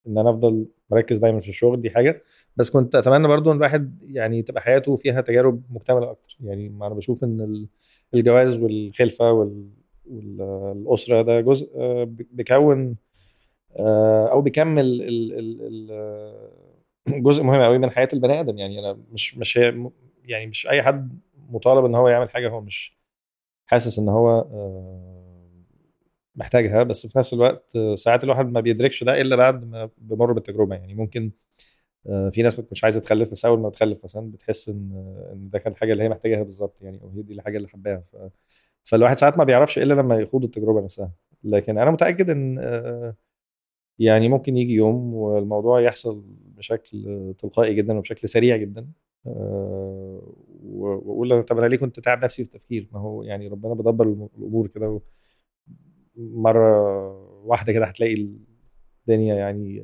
[0.08, 2.24] إن أنا أفضل مركز دايما في الشغل دي حاجة.
[2.56, 6.38] بس كنت أتمنى برضو إن الواحد يعني تبقى حياته فيها تجارب مكتملة أكتر.
[6.42, 7.68] يعني ما أنا بشوف إن ال-
[8.14, 9.70] الجواز والخلفة وال-
[10.08, 12.96] والأسرة ده جزء آه، بيكون
[13.80, 14.86] آه، أو بيكمل
[17.10, 18.58] جزء مهم قوي من حياة البني آدم.
[18.58, 19.90] يعني أنا مش مش هي
[20.26, 22.98] يعني مش أي حد مطالب إن هو يعمل حاجة هو مش
[23.68, 25.27] حاسس إن هو آه،
[26.38, 30.76] محتاجها بس في نفس الوقت ساعات الواحد ما بيدركش ده إلا بعد ما بيمر بالتجربه
[30.76, 31.32] يعني ممكن
[32.08, 34.92] آه، في ناس تكونش عايزة تخلف بس أول ما تخلف مثلا بتحس إن
[35.34, 38.04] إن ده كان الحاجة اللي هي محتاجاها بالظبط يعني أو هي دي الحاجة اللي حباها.
[38.14, 38.18] ف...
[38.84, 41.12] فالواحد ساعات ما بيعرفش إلا لما يخوض التجربة نفسها.
[41.44, 43.16] لكن أنا متأكد إن آه،
[44.00, 46.24] يعني ممكن يجي يوم والموضوع يحصل
[46.58, 48.88] بشكل تلقائي جدا وبشكل سريع جدا
[49.28, 54.06] آه، وأقول طب أنا ليه كنت تعب نفسي في التفكير؟ ما هو يعني ربنا بيدبر
[54.06, 55.02] الم- الأمور كده
[56.18, 57.12] مرة
[57.46, 58.28] واحدة كده هتلاقي
[59.08, 59.82] الدنيا يعني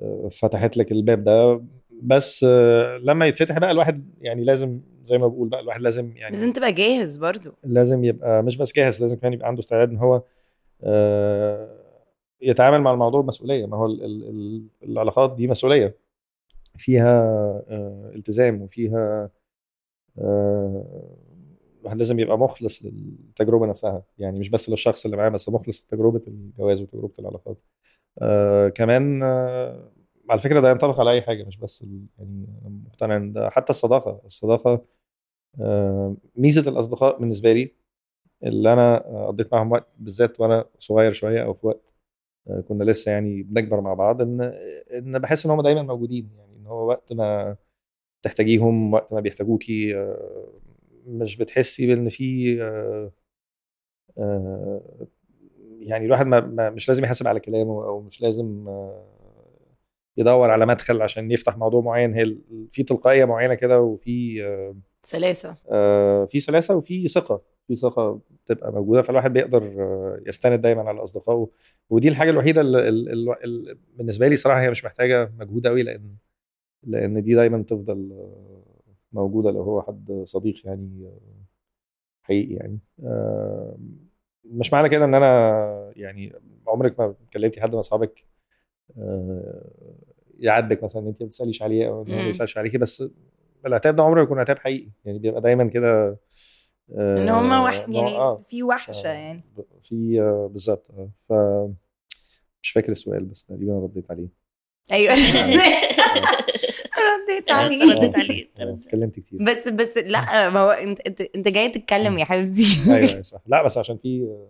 [0.00, 1.64] آه، فتحت لك الباب ده.
[2.02, 6.36] بس آه، لما يتفتح بقى الواحد يعني لازم زي ما بقول بقى الواحد لازم يعني
[6.36, 7.52] لازم تبقى جاهز برضو.
[7.64, 10.22] لازم يبقى مش بس جاهز لازم كمان يبقى عنده استعداد إن هو
[10.82, 11.78] آه،
[12.42, 13.66] يتعامل مع الموضوع بمسؤولية.
[13.66, 15.96] ما هو ال- ال- ال- العلاقات دي مسؤولية.
[16.76, 17.22] فيها
[18.14, 19.30] التزام وفيها
[21.86, 26.22] الواحد لازم يبقى مخلص للتجربة نفسها يعني مش بس للشخص اللي معاه بس مخلص لتجربة
[26.28, 27.58] الجواز وتجربة العلاقات.
[28.18, 29.92] آه، كمان آه،
[30.30, 31.82] على فكرة ده ينطبق على أي حاجة مش بس
[32.18, 32.46] يعني
[32.86, 34.84] مقتنع إن ده حتى الصداقة الصداقة
[35.60, 37.74] آه، ميزة الأصدقاء بالنسبة لي
[38.44, 41.94] اللي أنا قضيت معاهم وقت بالذات وأنا صغير شوية أو في وقت
[42.48, 44.42] آه، كنا لسه يعني بنكبر مع بعض إن
[44.94, 47.56] إن بحس إن هم دايما موجودين يعني إن هو وقت ما
[48.22, 50.48] تحتاجيهم وقت ما بيحتاجوكي آه،
[51.06, 53.12] مش بتحسي بإن في آه،
[54.18, 54.80] آه،
[55.80, 59.06] يعني الواحد ما مش لازم يحاسب على كلامه أو مش لازم آه،
[60.16, 62.14] يدور على مدخل عشان يفتح موضوع معين.
[62.14, 62.36] هي
[62.70, 64.42] في تلقائية معينة كده وفي
[65.02, 65.56] سلاسة.
[65.70, 67.42] آه، في سلاسة وفي ثقة.
[67.68, 69.62] في ثقة بتبقى موجودة فالواحد بيقدر
[70.26, 71.48] يستند دايما على أصدقائه.
[71.90, 76.16] ودي الحاجة الوحيدة اللي, بالنسبة لي صراحة هي مش محتاجة مجهود قوي لأن
[76.82, 78.12] لأن دي دايما تفضل
[79.12, 81.44] موجودة لو هو حد صديق يعني آه،
[82.22, 82.78] حقيقي يعني.
[83.04, 83.78] آه،
[84.44, 86.32] مش معنى كده إن أنا يعني
[86.68, 88.24] عمرك ما كلمتي حد من أصحابك
[88.98, 89.64] آه،
[90.38, 92.26] يعاتبك مثلا إن انت ما بتسأليش عليه أو ما مم.
[92.26, 93.04] بيسألش عليكي بس
[93.66, 94.88] العتاب ده عمره ما يكون عتاب حقيقي.
[95.04, 96.18] يعني بيبقى دايما كده
[96.98, 97.88] آه، إن هما وح...
[97.88, 99.42] نوع- يعني آه، في وحشة آه، يعني.
[99.82, 101.32] في آه، بالظبط آه ف
[102.62, 104.28] مش فاكر السؤال بس تقريبا رديت عليه.
[104.92, 105.14] أيوه.
[107.06, 108.48] رديت عليه رديت عليه.
[108.58, 113.08] اتكلمت كتير بس بس لا ما هو انت انت, انت جاي تتكلم يا حبيبتي أيوه
[113.10, 114.46] أيوة، صح لا بس عشان في آه،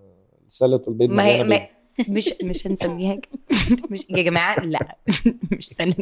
[0.48, 1.66] سلة البيض ما هي ما.
[2.08, 3.18] مش مش هنسميها.
[3.90, 4.96] مش يا جماعة لا
[5.52, 5.94] مش سنه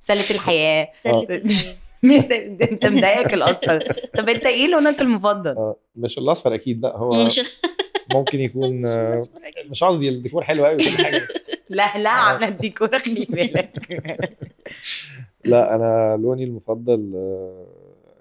[0.00, 1.42] سلة الحياة سلة مش الحياة.
[2.02, 2.32] مش-
[2.72, 3.78] انت مضايقك الأصفر
[4.18, 7.28] طب انت إيه لونك المفضل؟ آه، مش الأصفر أكيد لا هو
[8.14, 8.82] ممكن يكون
[9.70, 11.28] مش قصدي الديكور حلو قوي وكل حاجة بس
[11.68, 13.72] لا لا عامله الديكور خلي بالك
[15.50, 17.66] لا أنا لوني المفضل آه،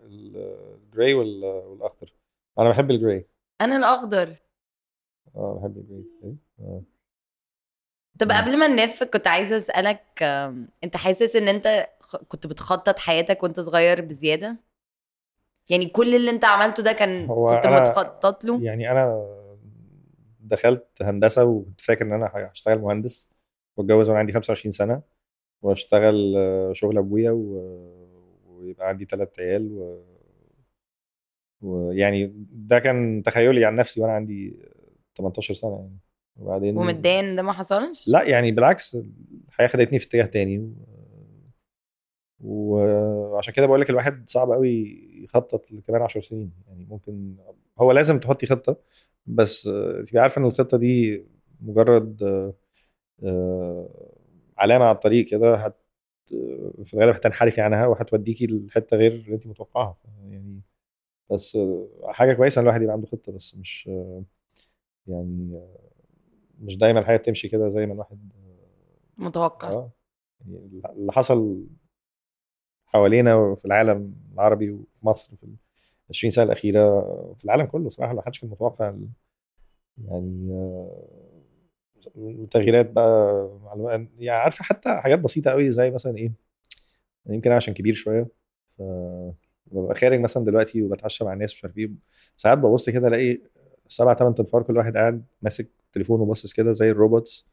[0.06, 2.14] الجراي وال- والأخضر.
[2.60, 3.26] أنا بحب الجراي
[3.62, 4.36] أنا الأخضر.
[5.36, 6.82] آه بحب الجراي آه.
[8.20, 8.38] طب مم.
[8.38, 10.24] قبل ما نلف كنت عايزة أسألك
[10.84, 11.88] أنت حاسس إن أنت
[12.28, 14.58] كنت بتخطط حياتك وأنت صغير بزيادة؟
[15.70, 19.28] يعني كل اللي أنت عملته ده كان كنت متخطط له؟ يعني أنا
[20.40, 23.30] دخلت هندسة وكنت فاكر إن أنا هشتغل مهندس
[23.78, 25.02] واتجوز وأنا عندي 25 سنة.
[25.62, 28.08] واشتغل آه، شغل أبويا و-
[28.48, 30.04] ويبقى عندي ثلاث عيال و...
[31.62, 34.60] ويعني ده كان تخيلي عن نفسي وأنا عندي
[35.18, 35.98] 18 سنة يعني
[36.36, 38.98] وبعدين ومتضايق ده ما حصلش؟ لا يعني بالعكس
[39.48, 40.74] الحياة خدتني في اتجاه تاني
[42.40, 42.76] و...
[43.34, 47.36] وعشان كده بقول لك الواحد صعب قوي يخطط لكمان 10 سنين يعني ممكن
[47.80, 48.78] هو لازم تحطي خطة
[49.26, 49.64] بس
[50.08, 51.24] تبقي عارفة إن الخطة دي
[51.62, 52.24] مجرد
[53.24, 53.90] آه،
[54.58, 55.76] علامة على الطريق كده هت
[56.84, 59.98] في الغالب هتنحرفي عنها وهتوديكي لحتة غير اللي انت متوقعها.
[60.30, 60.62] يعني
[61.32, 64.24] بس آه، حاجة كويسة إن الواحد يبقى عنده خطة بس مش آه،
[65.08, 65.90] يعني آه،
[66.60, 68.30] مش دايما الحياة بتمشي كده زي ما الواحد
[69.18, 69.90] متوقع.
[70.48, 71.68] يعني اللي حصل
[72.86, 75.56] حوالينا في العالم العربي وفي مصر في ال
[76.10, 77.02] 20 سنة الأخيرة
[77.38, 78.94] في العالم كله صراحة ما حدش كان متوقع
[80.06, 81.27] يعني آه،
[82.52, 83.50] تغييرات بقى
[84.20, 86.32] يعني عارفة حتى حاجات بسيطة قوي زي مثلا إيه
[87.30, 88.28] يمكن عشان كبير شوية
[88.68, 88.82] ف
[89.72, 91.92] ببقى خارج مثلا دلوقتي وبتعشى مع الناس مش عارف إيه
[92.38, 93.42] ساعات ببص كده ألاقي
[93.88, 97.48] سبع ثمان تنفار كل واحد قاعد ماسك تليفونه وباصص كده زي الروبوتس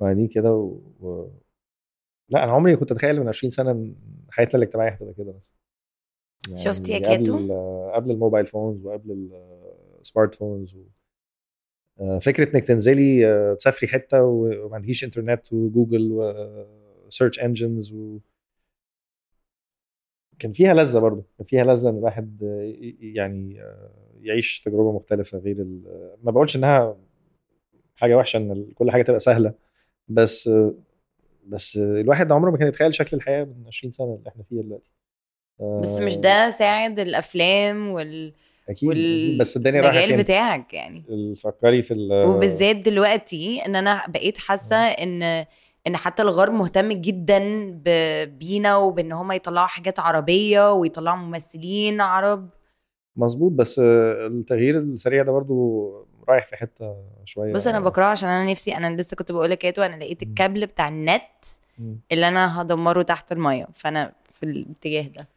[0.00, 0.80] وقاعدين كده و...
[1.00, 1.30] و...
[2.28, 3.94] لا أنا عمري كنت أتخيل من 20 سنة إن
[4.30, 5.54] حياتنا الاجتماعية هتبقى كده بس
[6.56, 7.52] شفت يا كاتو؟ قبل
[7.94, 9.30] قبل ال mobile phones وقبل
[10.00, 10.82] ال smartphones و...
[12.20, 16.08] فكرة إنك تنزلي آه، تسافري حتة وما عندكيش إنترنت وجوجل
[17.06, 18.18] و search engines و...
[20.38, 23.90] كان فيها لذة برضه كان فيها لذة إن الواحد آه، يعني آه،
[24.22, 25.82] يعيش تجربة مختلفة غير ال...
[26.22, 26.96] ما بقولش إنها
[27.96, 29.54] حاجة وحشة إن كل حاجة تبقى سهلة
[30.08, 30.50] بس
[31.46, 34.90] بس الواحد عمره ما كان يتخيل شكل الحياة من 20 سنة اللي إحنا فيها دلوقتي.
[35.60, 38.32] بس مش ده ساعد الأفلام وال...
[38.68, 39.38] أكيد وال...
[39.38, 41.34] بس الدنيا رايحة فين؟ بتاعك يعني.
[41.36, 45.22] فكري في ال- وبالذات دلوقتي إن أنا بقيت حاسة إن
[45.86, 47.38] إن حتى الغرب مهتم جدا
[47.84, 52.48] ب- بينا وبإن هم يطلعوا حاجات عربية ويطلعوا ممثلين عرب.
[53.16, 55.90] مظبوط بس آه، التغيير السريع ده برضو
[56.28, 57.52] رايح في حتة شوية.
[57.52, 60.22] بص أنا بكرهه عشان أنا نفسي أنا لسه كنت بقول لك أنا لقيت.
[60.22, 61.22] الكابل بتاع النت.
[62.12, 63.66] اللي أنا هدمره تحت المية.
[63.74, 65.28] فأنا في الاتجاه ده.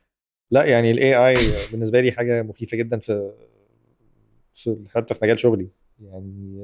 [0.52, 1.36] لا يعني ال AI
[1.72, 3.32] بالنسبة لي حاجة مخيفة جدا في
[4.54, 5.68] في حتى في مجال شغلي.
[6.02, 6.64] يعني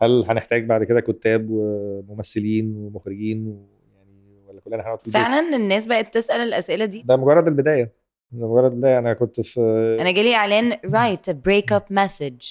[0.00, 6.14] هل هنحتاج بعد كده كتاب وممثلين ومخرجين ويعني ولا كلنا هنقعد في فعلا الناس بقت
[6.14, 7.92] تسأل الأسئلة دي؟ ده مجرد البداية.
[8.32, 8.98] ده مجرد البداية.
[8.98, 9.60] أنا كنت في
[10.00, 12.42] أنا جالي إعلان write breakup message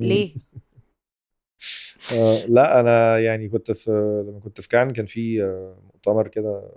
[0.00, 0.34] ليه؟
[2.14, 3.90] آه، لا أنا يعني كنت في
[4.28, 5.42] لما كنت في كان كان في
[5.94, 6.70] مؤتمر كده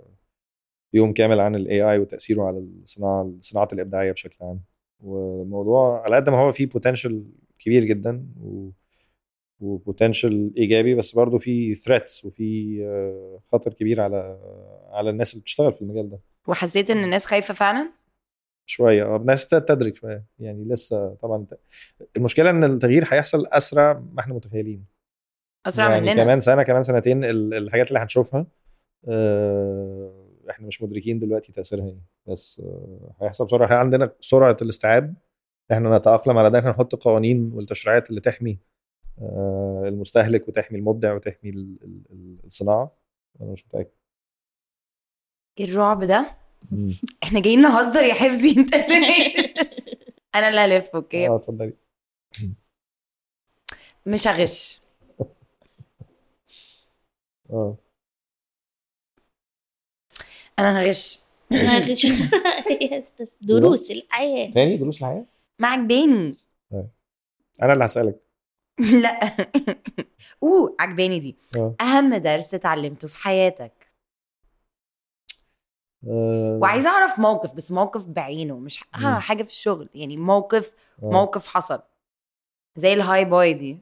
[0.94, 4.60] يوم كامل عن ال AI وتأثيره على الصناعة الصناعات الإبداعية بشكل عام.
[5.00, 7.24] والموضوع على قد ما هو فيه potential
[7.58, 8.70] كبير جدا و
[9.60, 12.78] و potential إيجابي بس برضه في threats وفي
[13.46, 14.38] خطر كبير على
[14.92, 16.20] على الناس اللي بتشتغل في المجال ده.
[16.48, 17.92] وحسيت إن الناس خايفة فعلا؟
[18.66, 21.46] شوية آه الناس تدرك شوية يعني لسه طبعا
[22.16, 24.84] المشكلة إن التغيير هيحصل أسرع ما إحنا متخيلين.
[25.66, 28.46] أسرع يعني مننا؟ كمان سنة كمان سنتين ال- الحاجات اللي هنشوفها
[29.08, 30.17] آه،
[30.50, 33.74] إحنا مش مدركين دلوقتي تأثيرها إيه بس آه، هيحصل بسرعة.
[33.74, 35.14] عندنا سرعة الاستيعاب
[35.72, 38.58] إحنا نتأقلم على ده إحنا نحط قوانين والتشريعات اللي تحمي
[39.22, 42.96] آه، المستهلك وتحمي المبدع وتحمي ال- ال- ال- الصناعة.
[43.40, 43.90] أنا مش متأكد.
[45.58, 46.36] إيه الرعب ده؟
[47.24, 49.34] إحنا جايين نهزر يا حفظي انت اللي-
[50.34, 51.28] أنا اللي هلف okay.
[51.28, 51.72] آه اتفضلي.
[54.06, 54.80] مش هغش
[57.50, 57.76] آه.
[60.58, 61.22] أنا هغش.
[61.50, 64.50] Yes، بس دروس الحياة.
[64.50, 65.24] تاني دروس الحياة؟
[65.58, 66.34] ما عجباني
[67.62, 68.20] أنا اللي هسألك.
[69.02, 69.36] لا.
[70.42, 71.36] أوه عجباني دي.
[71.56, 71.74] آه.
[71.80, 73.92] أهم درس اتعلمته في حياتك؟
[76.08, 79.18] آه، وعايزة أعرف موقف بس موقف بعينه مش ها.
[79.18, 79.88] حاجة في الشغل.
[79.94, 81.10] يعني موقف آه.
[81.10, 81.82] موقف حصل.
[82.76, 83.78] زي ال hi bye دي.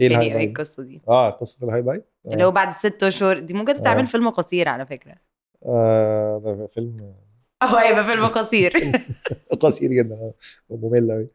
[0.00, 2.02] إيه ال hi الدنيا bye دي؟ القصة دي؟ آه قصة ال hi bye.
[2.26, 2.32] آه.
[2.32, 3.38] اللي هو بعد ست أشهر.
[3.38, 4.04] دي ممكن تتعمل آه.
[4.04, 5.27] فيلم قصير على فكرة.
[5.66, 7.14] آه ده فيلم
[7.62, 8.72] أو هيبقى فيلم قصير.
[9.60, 10.34] قصير جدا آه
[10.68, 11.28] وممل قوي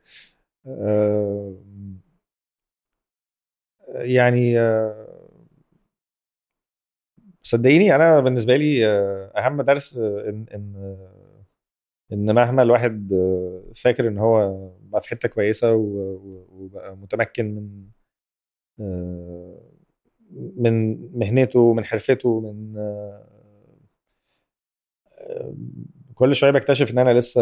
[0.68, 1.56] آه
[3.96, 5.20] يعني آه
[7.42, 11.44] صدقيني أنا بالنسبة لي آه، أهم درس آه، إن إن آه،
[12.14, 17.86] إن مهما الواحد آه، فاكر إن هو بقى في حتة كويسة وبقى متمكن من
[18.80, 19.60] آه،
[20.58, 23.33] من مهنته من حرفته من آه، آه،
[26.16, 27.42] كل شوية بكتشف إن أنا لسه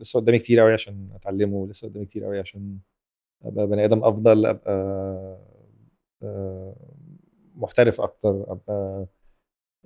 [0.00, 2.78] لسه قدامي كتير قوي عشان أتعلمه لسه قدامي كتير قوي عشان
[3.44, 4.72] أبقى بني آدم أفضل أبقى
[6.22, 6.76] آه،
[7.56, 9.06] محترف أكتر أبقى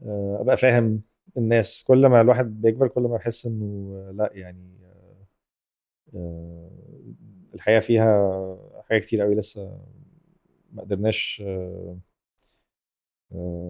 [0.03, 1.03] آه، أبقى فاهم
[1.37, 1.85] الناس.
[1.85, 4.79] كل ما الواحد بيكبر كل ما بحس إنه لأ يعني
[6.15, 6.71] آه،
[7.55, 8.59] الحياة فيها
[8.89, 9.79] حاجات كتير قوي لسه
[10.73, 11.43] ما قدرناش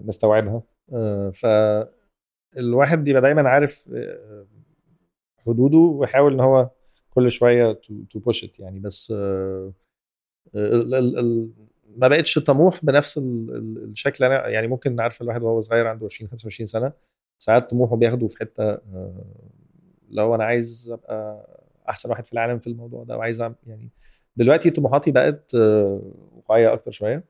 [0.04, 0.62] نستوعبها.
[0.92, 1.30] آه،
[2.52, 4.46] فالواحد بيبقى دايما عارف آه،
[5.46, 6.70] حدوده ويحاول إن هو
[7.10, 7.72] كل شوية
[8.10, 8.78] تو بوش ات يعني.
[8.80, 9.72] بس آه،
[11.96, 14.24] ما بقتش طموح بنفس ال- ال- الشكل.
[14.24, 16.92] أنا يعني ممكن عارف الواحد وهو صغير عنده 20 25 سنة
[17.38, 19.24] ساعات طموحه بياخده في حتة آه،
[20.10, 21.46] لو أنا عايز أبقى
[21.88, 23.90] أحسن واحد في العالم في الموضوع ده وعايز يعني
[24.36, 27.24] دلوقتي طموحاتي بقت واقعيه أكتر شوية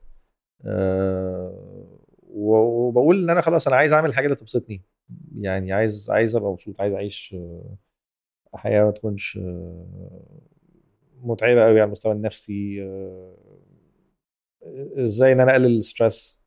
[2.31, 4.83] وبقول إن أنا خلاص أنا عايز أعمل حاجة اللي تبسطني.
[5.39, 7.77] يعني عايز عايز أبقى مبسوط عايز أعيش آه،
[8.55, 9.87] حياة ما تكونش آه،
[11.23, 13.37] متعبة قوي على المستوى النفسي آه،
[15.05, 16.41] إزاي إن أنا أقلل الستريس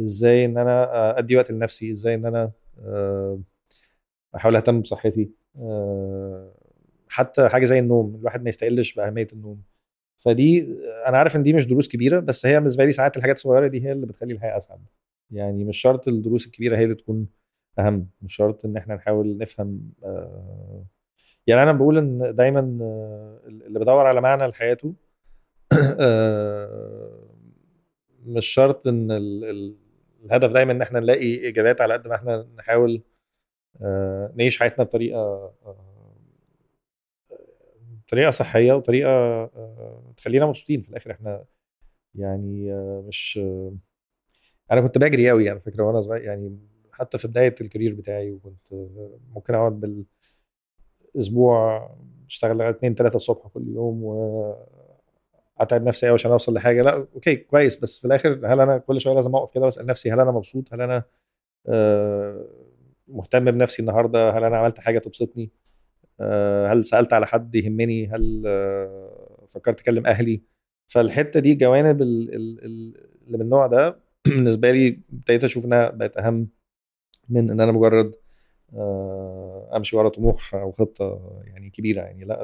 [0.00, 2.52] إزاي إن أنا أدي وقت لنفسي؟ إزاي إن أنا
[4.36, 5.30] أحاول أهتم بصحتي؟
[7.08, 9.62] حتى حاجة زي النوم الواحد ما يستقلش بأهمية النوم.
[10.18, 10.66] فدي
[11.08, 13.84] أنا عارف إن دي مش دروس كبيرة بس هي بالنسبة لي ساعات الحاجات الصغيرة دي
[13.86, 14.80] هي اللي بتخلي الحياة أسعد.
[15.30, 17.26] يعني مش شرط الدروس الكبيرة هي اللي تكون
[17.78, 20.84] أهم مش شرط إن إحنا نحاول نفهم آه،
[21.46, 24.94] يعني أنا بقول إن دايما آه، اللي بدور على معنى لحياته
[26.00, 27.28] آه،
[28.26, 29.76] مش شرط إن ال- ال-
[30.24, 33.02] الهدف دايما إن إحنا نلاقي اجابات على قد ما إحنا نحاول
[34.34, 35.52] نعيش حياتنا بطريقة
[38.06, 39.46] بطريقة صحية وطريقة
[40.16, 41.10] تخلينا مبسوطين في الآخر.
[41.10, 41.44] إحنا
[42.14, 42.72] يعني
[43.08, 43.40] مش
[44.72, 46.58] أنا كنت بجري قوي على فكرة وأنا صغير يعني
[46.94, 48.88] حتى في بداية ال career بتاعي وكنت
[49.34, 49.80] ممكن أقعد
[51.14, 51.90] بالأسبوع
[52.28, 54.54] أشتغل لغاية 2 3 الصبح كل يوم و
[55.58, 56.82] اتعب نفسي قوي عشان أوصل لحاجة.
[56.82, 57.80] لا okay كويس.
[57.80, 60.74] بس في الآخر هل أنا كل شوية لازم أقف كده وأسأل نفسي هل أنا مبسوط؟
[60.74, 61.02] هل أنا
[61.68, 62.46] آه،
[63.08, 65.50] مهتم بنفسي النهارده؟ هل أنا عملت حاجة تبسطني؟
[66.20, 70.42] آه، هل سألت على حد يهمني؟ هل آه، فكرت أكلم أهلي؟
[70.88, 72.94] فالحتة دي جوانب اللي
[73.28, 76.48] من النوع ده بالنسبة لي ابتديت أشوف إنها بقت أهم
[77.28, 78.14] من إن أنا مجرد
[79.76, 82.24] أمشي ورا طموح أو خطة يعني كبيرة يعني.
[82.24, 82.42] لا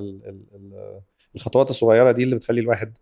[1.34, 2.98] الخطوات الصغيرة دي اللي بتخلي الواحد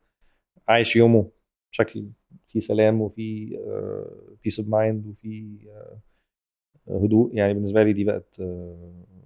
[0.68, 1.30] عايش يومه
[1.72, 2.08] بشكل
[2.46, 3.46] فيه سلام وفي
[4.44, 5.58] peace of mind وفي
[6.88, 7.30] هدوء.
[7.34, 8.40] يعني بالنسبة لي دي بقت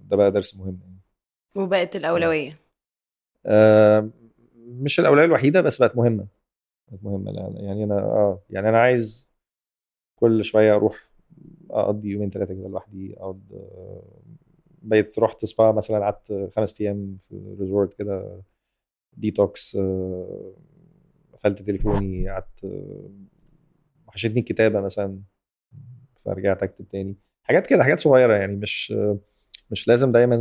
[0.01, 0.99] ده بقى درس مهم يعني.
[1.55, 2.57] وبقت الأولوية؟
[3.45, 4.09] آه
[4.57, 6.27] مش الأولوية الوحيدة بس بقت مهمة
[6.91, 7.31] بقت مهمة.
[7.57, 9.29] يعني أنا آه يعني أنا عايز
[10.15, 11.12] كل شوية أروح
[11.73, 13.41] أقضي يومين ثلاثة كده لوحدي أقعد
[14.81, 18.41] بقيت رحت سبا مثلا قعدت خمس أيام في resort كده
[19.17, 19.77] ديتوكس
[21.33, 22.65] قفلت تليفوني قعدت
[24.07, 25.19] وحشتني الكتابة مثلا
[26.17, 27.17] فرجعت أكتب تاني.
[27.43, 28.93] حاجات كده حاجات صغيرة يعني مش
[29.71, 30.35] مش لازم دايما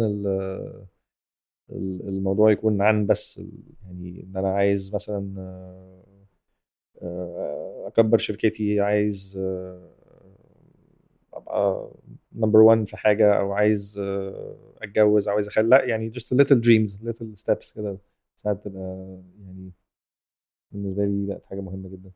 [2.08, 3.38] الموضوع يكون عن بس
[3.82, 5.34] يعني إن أنا عايز مثلا
[7.02, 9.40] آه، أكبر شركتي عايز
[11.34, 11.90] أبقى
[12.32, 16.56] نمبر 1 في حاجة أو عايز آه، أتجوز أو عايز اخلي لأ يعني just little
[16.56, 17.98] dreams little steps كده
[18.36, 19.72] ساعات تبقى يعني
[20.72, 22.10] بالنسبة لي بقت حاجة مهمة جدا.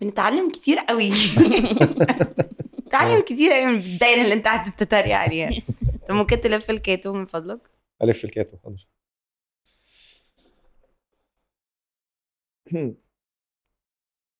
[0.00, 1.10] بنتعلم كتير قوي.
[2.84, 5.50] بنتعلم كتير قوي من الدايرة اللي أنت قاعد تتريق عليها.
[5.94, 7.60] انت ممكن تلف الكاتو من فضلك؟
[8.02, 8.86] ألف الكاتو حاضر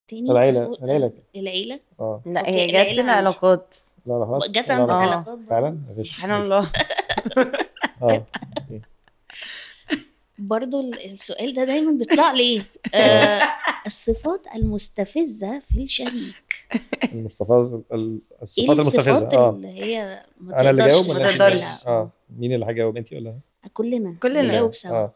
[0.07, 1.11] تاني العيلة العيلة.
[1.35, 1.79] العيلة.
[1.99, 2.21] آه.
[2.25, 3.75] لا هي جت العلاقات
[4.07, 6.71] العلاقات جت عند العلاقات فعلا؟ سبحان الله.
[8.01, 8.23] آه
[10.39, 12.61] برضو السؤال ده دايما بيطلع لي
[12.95, 13.41] آه
[13.87, 16.55] الصفات المستفزة في الشريك.
[17.13, 17.79] المستفز
[18.41, 19.49] الصفات المستفزة؟ آه.
[19.49, 22.09] اللي هي ما أنا اللي جاوب ما تقدرش آه.
[22.37, 23.35] مين اللي هيجاوب؟ انت ولا
[23.73, 24.15] كلنا.
[24.21, 24.41] كلنا.
[24.41, 24.91] نجاوب سوا.
[24.91, 25.11] آه.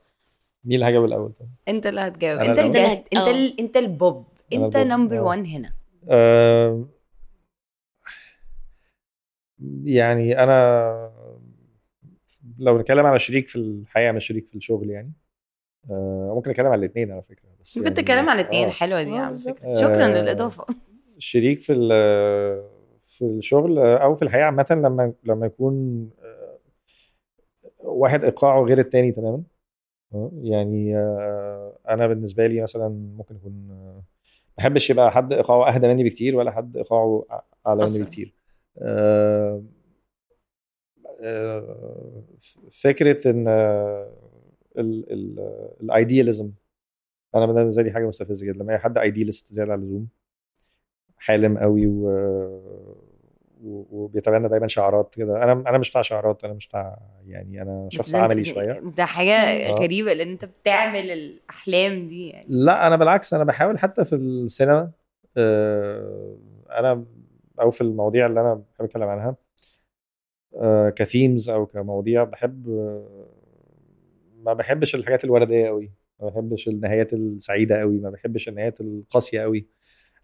[0.65, 1.49] مين اللي هيجاوب الأول؟ طيب.
[1.67, 2.39] أنت اللي هتجاوب.
[2.41, 3.03] أنت ال guest.
[3.15, 3.59] أنت ال...
[3.59, 4.25] أنت البوب.
[4.53, 5.73] أنت number 1 هنا.
[6.09, 6.85] آه
[9.83, 11.11] يعني أنا
[12.57, 15.13] لو نتكلم على شريك في الحياة مش شريك في الشغل يعني.
[15.91, 18.71] آه ممكن أتكلم على الاثنين على فكرة بس ممكن يعني تتكلم على الاثنين آه.
[18.71, 19.73] حلوة دي على فكرة.
[19.75, 20.65] شكرا آه للإضافة.
[21.17, 21.73] شريك في
[22.99, 26.59] في الشغل أو في الحياة عامة لما لما يكون آه،
[27.83, 29.43] واحد إيقاعه غير التاني تماما.
[30.13, 30.97] آه، يعني
[31.89, 33.67] أنا بالنسبة لي مثلا ممكن يكون
[34.59, 37.25] ما بحبش يبقى حد إيقاعه أهدى مني بكتير ولا حد إيقاعه
[37.67, 38.33] أعلى مني بكتير.
[42.81, 43.47] فكرة إن
[45.81, 46.51] الايدياليزم
[47.35, 48.63] أنا بالنسبة لي حاجة مستفزة جدا.
[48.63, 50.07] لما حد ايديالست زيادة عن اللزوم
[51.17, 52.09] حالم قوي و...
[53.63, 55.43] وبيتبنى دايما شعارات كده.
[55.43, 58.79] أنا أنا مش بتاع شعارات أنا مش بتاع يعني أنا شخص عملي شوية.
[58.79, 59.71] ده حاجة آه.
[59.73, 62.45] غريبة لأن أنت بتعمل الأحلام دي يعني.
[62.49, 64.91] لا أنا بالعكس أنا بحاول حتى في السينما
[65.37, 66.37] آه
[66.71, 67.05] أنا
[67.61, 69.35] أو في المواضيع اللي أنا بحب أتكلم عنها
[70.55, 72.67] آه ك themes أو كمواضيع بحب
[74.43, 75.91] ما بحبش الحاجات الوردية قوي
[76.21, 79.67] ما بحبش النهايات السعيدة قوي ما بحبش النهايات القاسية قوي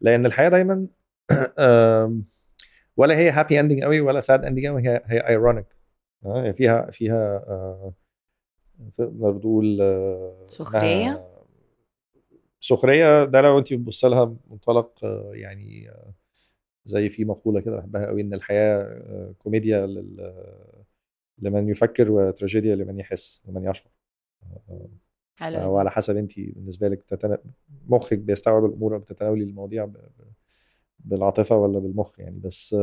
[0.02, 0.88] لأن الحياة دايما
[2.97, 5.65] ولا هي happy ending قوي ولا sad ending قوي هي هي ironic
[6.25, 7.93] هي فيها فيها آه،
[8.93, 11.27] تقدر تقول آه، سخرية
[12.60, 15.91] سخرية ده لو انت بتبص لها منطلق آه، يعني
[16.86, 19.88] زي في مقولة كده بحبها قوي إن الحياة كوميديا
[21.39, 23.91] لمن يفكر وتراجيديا لمن يحس لمن يشعر
[25.36, 27.39] حلو هو على حسب انت بالنسبة لك.
[27.88, 29.89] مخك بيستوعب الأمور أو بتتناولي المواضيع.
[31.05, 32.73] بالعاطفة ولا بالمخ يعني بس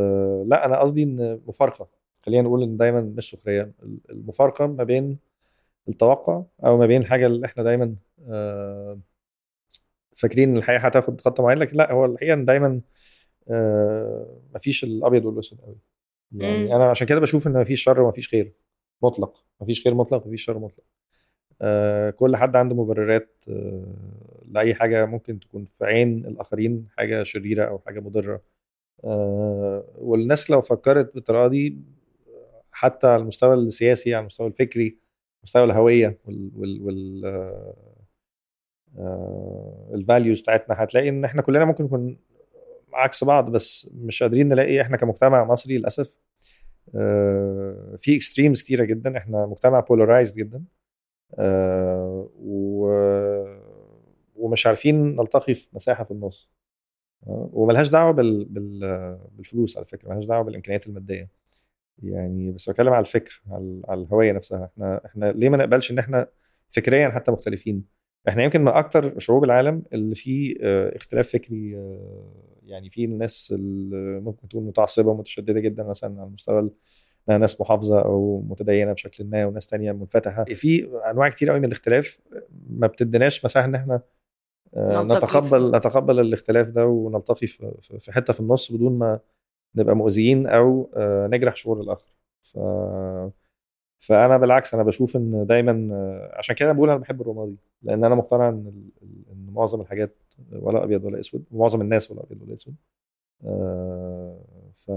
[0.46, 1.88] لا أنا قصدي إن مفارقة.
[2.22, 3.72] خلينا نقول إن دايما مش سخرية.
[4.10, 5.18] المفارقة ما بين
[5.88, 7.94] التوقع أو ما بين الحاجة اللي إحنا دايما
[8.28, 9.00] آه،
[10.16, 12.80] فاكرين إن الحياة هتاخد خطه معينه لكن لا هو الحقيقة إن دايما
[13.50, 15.76] آه، مفيش الأبيض والأسود قوي.
[16.32, 18.52] يعني أنا عشان كده بشوف إن مفيش شر ومفيش خير
[19.02, 19.44] مطلق.
[19.60, 20.84] مفيش خير مطلق مفيش شر مطلق.
[20.84, 21.01] آه،
[22.16, 23.94] كل حد عنده مبررات آه،
[24.48, 28.42] لأي حاجة ممكن تكون في عين الآخرين حاجة شريرة أو حاجة مضرة.
[29.04, 31.78] آه، والناس لو فكرت بالطريقة دي
[32.72, 34.98] حتى على المستوى السياسي على المستوى الفكري
[35.44, 36.50] مستوى الهوية وال
[36.82, 37.24] وال,
[39.94, 42.18] ال values بتاعتنا هتلاقي إن إحنا كلنا ممكن نكون
[42.94, 46.16] عكس بعض بس مش قادرين نلاقي إحنا كمجتمع مصري للأسف
[46.94, 49.16] آه، في extremes كتيرة جدا.
[49.18, 50.58] إحنا مجتمع polarized جدا.
[50.58, 50.81] آه،
[54.36, 56.50] ومش عارفين نلتقي في مساحة في النص.
[57.26, 58.44] آه، وملهاش دعوة بال...
[58.44, 59.18] بال...
[59.32, 61.30] بالفلوس على فكرة ملهاش دعوة بالإمكانيات المادية.
[62.02, 64.64] يعني بس بتكلم على الفكر على, على الهوية نفسها.
[64.64, 66.28] إحنا إحنا ليه ما نقبلش إن إحنا
[66.70, 67.84] فكريا حتى مختلفين؟
[68.28, 73.52] إحنا يمكن من أكتر شعوب العالم اللي فيه آه، اختلاف فكري آه، يعني في الناس
[73.56, 76.70] اللي ممكن تكون متعصبة ومتشددة جدا مثلا على المستوى
[77.28, 82.20] ناس محافظة أو متدينه بشكل ما وناس تانية منفتحة في أنواع كتير قوي من الاختلاف
[82.70, 84.00] ما بتديناش مساحة إن إحنا
[84.76, 85.76] آه، نتقبل.
[85.76, 89.20] نتقبل الاختلاف ده ونلتقي في حتة في النص بدون ما
[89.74, 92.10] نبقى مؤذيين أو آه، نجرح شعور الآخر
[92.42, 92.58] ف
[93.98, 98.14] فأنا بالعكس أنا بشوف إن دايما آه، عشان كده بقول أنا بحب الرمادي لأن أنا
[98.14, 100.16] مقتنع إن إن معظم الحاجات
[100.52, 102.74] ولا أبيض ولا أسود ومعظم الناس ولا أبيض ولا أسود
[104.72, 104.90] ف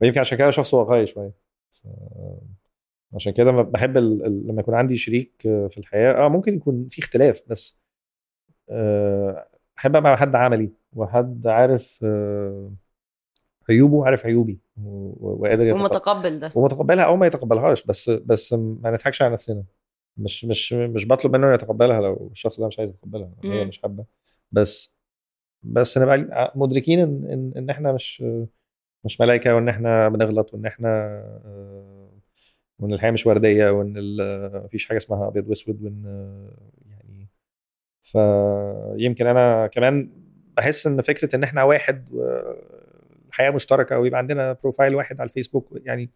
[0.00, 1.32] ويمكن عشان كده شخص واقعي شوية.
[1.70, 1.86] ف...
[3.14, 4.46] عشان كده بحب ال...
[4.46, 7.78] لما يكون عندي شريك في الحياة آه ممكن يكون في اختلاف بس
[8.70, 9.46] آه،
[9.78, 12.72] أحب أبقى حد عملي وحد عارف آه،
[13.70, 14.58] عيوبه وعارف عيوبي
[15.20, 15.80] وقادر يتقبل.
[15.80, 16.52] ومتقبل ده.
[16.54, 19.64] ومتقبلها أو ما يتقبلهاش بس بس ما نضحكش على نفسنا.
[20.16, 23.64] مش مش مش بطلب منه يتقبلها لو الشخص ده مش عايز يتقبلها هي.
[23.64, 24.04] مش حابة.
[24.52, 24.96] بس
[25.62, 28.24] بس نبقى مدركين إن إن, إن إحنا مش
[29.04, 30.88] مش ملائكة وإن إحنا بنغلط وإن إحنا
[31.44, 32.10] آه،
[32.78, 36.50] وإن الحياة مش وردية وإن ال- مفيش حاجة اسمها أبيض وأسود وإن آه،
[36.90, 37.28] يعني
[38.02, 40.10] فيمكن أنا كمان
[40.56, 42.08] بحس إن فكرة إن إحنا واحد
[43.28, 46.10] الحياة مشتركة ويبقى عندنا profile واحد على الفيسبوك يعني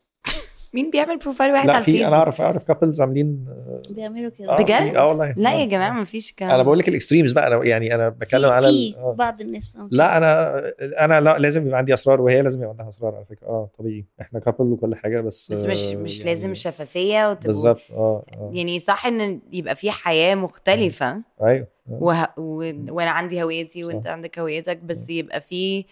[0.74, 3.46] مين بيعمل profile واحد لا على في الفيسبوك أنا أعرف أعرف couples عاملين
[3.90, 5.90] بيعملوا كده آه، بجد؟ آه والله لا يا آه، جماعة.
[5.92, 6.62] ما فيش الكلام أنا.
[6.62, 9.14] بقول لك ال extremes بقى أنا يعني أنا بتكلم على في آه.
[9.18, 9.70] بعض الناس.
[9.90, 10.58] لا أنا
[11.04, 14.04] أنا لا لازم يبقى عندي أسرار وهي لازم يبقى عندها أسرار على فكرة آه طبيعي
[14.20, 18.50] إحنا couple وكل حاجة بس بس مش مش يعني لازم شفافية وتبقوا بالظبط آه آه
[18.52, 21.98] يعني صح إن يبقى في حياة مختلفة أيوه آه.
[22.00, 22.28] وه...
[22.36, 22.72] و...
[22.94, 23.84] وأنا عندي هويتي.
[23.84, 25.84] وأنت عندك هويتك بس يبقى في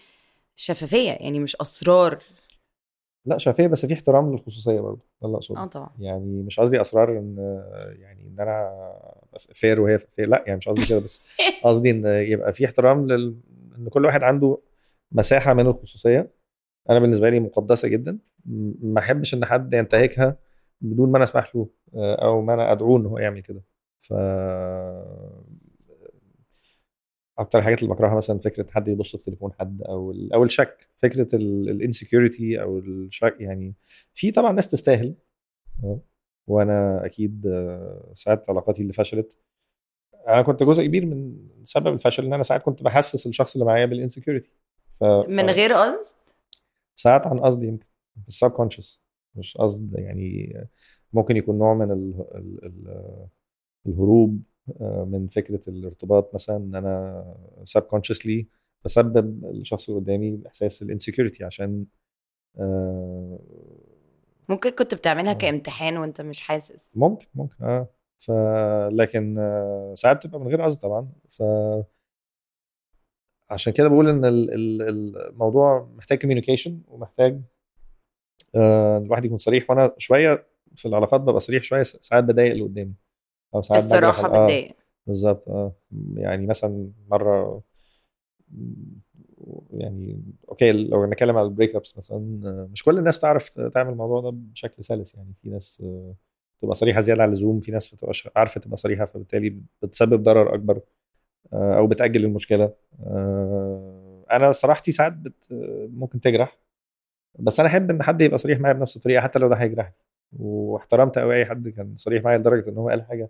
[0.55, 2.17] شفافية يعني مش أسرار
[3.25, 5.89] لا شفافية بس في احترام للخصوصية برضه ده اللي آه اقصده طبعا.
[5.99, 7.37] يعني مش قصدي أسرار إن
[7.99, 8.71] يعني إن أنا
[9.39, 11.27] فير وهي فير لا يعني مش قصدي كده بس
[11.63, 13.35] قصدي إن يبقى في احترام لل...
[13.77, 14.57] إن كل واحد عنده
[15.11, 16.31] مساحة من الخصوصية.
[16.89, 18.17] أنا بالنسبة لي مقدسة جدا.
[18.81, 20.35] ما أحبش إن حد ينتهكها
[20.81, 23.63] بدون ما أنا أسمح له آه، أو ما أنا أدعوه إن هو يعمل كده.
[23.99, 24.13] ف
[27.37, 31.35] أكتر الحاجات اللي بكرهها مثلا فكرة حد يبص في تليفون حد أو أو الشك فكرة
[31.35, 33.73] ال insecurity أو الشك يعني
[34.13, 35.15] في طبعا ناس تستاهل
[36.47, 37.47] وأنا أكيد
[38.13, 39.37] ساعات علاقاتي اللي فشلت
[40.27, 43.85] أنا كنت جزء كبير من سبب الفشل إن أنا ساعات كنت بحسس الشخص اللي معايا
[43.85, 44.49] بال insecurity
[44.93, 45.03] ف...
[45.27, 46.17] من غير قصد؟
[46.95, 47.87] ساعات عن قصد يمكن
[48.27, 49.01] ال subconscious
[49.35, 50.53] مش قصد يعني
[51.13, 53.27] ممكن يكون نوع من ال ال ال
[53.87, 54.41] الهروب
[55.05, 57.25] من فكرة الارتباط مثلا إن أنا
[57.63, 58.47] subconsciously
[58.85, 61.85] بسبب الشخص اللي قدامي إحساس ال insecurity عشان
[62.59, 63.39] آه،
[64.49, 65.37] ممكن كنت بتعملها آه.
[65.37, 67.87] كامتحان وأنت مش حاسس؟ ممكن ممكن آه.
[68.17, 68.31] ف
[68.91, 71.09] لكن آه، ساعات بتبقى من غير قصد طبعا.
[71.29, 71.43] ف
[73.49, 77.41] عشان كده بقول إن ال- ال- الموضوع محتاج communication ومحتاج
[78.57, 79.69] آه، الواحد يكون صريح.
[79.69, 82.93] وأنا شوية في العلاقات ببقى صريح شوية ساعات بضايق اللي قدامي.
[83.55, 84.75] أو ساعات الصراحة ال- آه، بتضايق.
[85.07, 85.73] بالظبط آه.
[86.15, 87.61] يعني مثلا مرة
[89.71, 93.91] يعني okay لو نتكلم على ال break ups مثلا آه، مش كل الناس بتعرف تعمل
[93.91, 95.15] الموضوع ده بشكل سلس.
[95.15, 96.13] يعني في ناس آه،
[96.59, 100.81] بتبقى صريحة زيادة عن اللزوم في ناس بتبقى عارفة تبقى صريحة فبالتالي بتسبب ضرر أكبر
[101.53, 102.73] آه، أو بتأجل المشكلة.
[103.05, 105.47] آه، أنا صراحتي ساعات بت
[105.93, 106.57] ممكن تجرح
[107.39, 109.93] بس أنا أحب إن حد يبقى صريح معايا بنفس الطريقة حتى لو ده هيجرحني.
[110.39, 113.29] واحترمت قوي أي حد كان صريح معايا لدرجة إن هو قال حاجة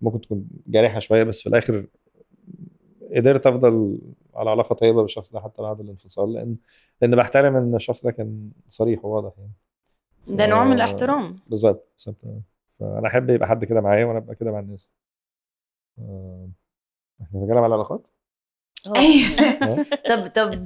[0.00, 1.86] ممكن تكون جارحه شوية بس في الآخر
[3.16, 3.98] قدرت أفضل
[4.34, 6.56] على علاقة طيبة بالشخص ده حتى بعد الانفصال لأن
[7.02, 9.52] لأن بحترم إن الشخص ده كان صريح وواضح يعني.
[10.38, 11.38] ده نوع من ف- الاحترام.
[11.46, 12.24] بالظبط بالظبط.
[12.66, 14.88] فأنا أحب يبقى حد كده معايا وأنا أبقى كده مع الناس.
[15.98, 16.48] آه،
[17.22, 18.08] إحنا بنتكلم على العلاقات
[18.86, 18.92] آه.
[19.00, 19.86] أيوه.
[20.08, 20.64] طب طب.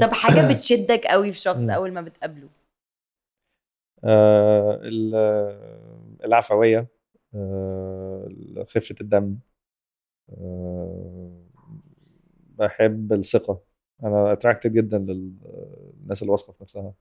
[0.00, 1.62] طب حاجة بتشدك قوي في شخص.
[1.62, 2.48] أول ما بتقابله؟
[4.04, 6.86] آه، ال- العفوية.
[7.34, 8.28] آه،
[8.68, 9.36] خفة الدم.
[10.30, 11.42] آه،
[12.58, 13.60] بحب الثقة.
[14.02, 16.94] أنا اتراكتد جدا للناس اللي واثقة في نفسها.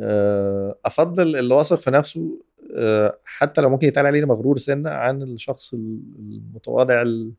[0.00, 2.42] آه، أفضل اللي واثق في نفسه
[3.24, 7.32] حتى لو ممكن يتقال عليه مغرور سنة عن الشخص المتواضع ال-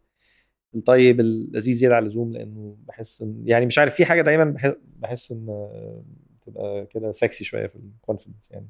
[0.76, 4.76] الطيب اللذيذ زياده عن اللزوم لأنه بحس إن يعني مش عارف في حاجة دايما بحس,
[4.99, 6.03] بحس آه،
[6.45, 8.68] تبقى كده سكسي شوية في ال confidence يعني.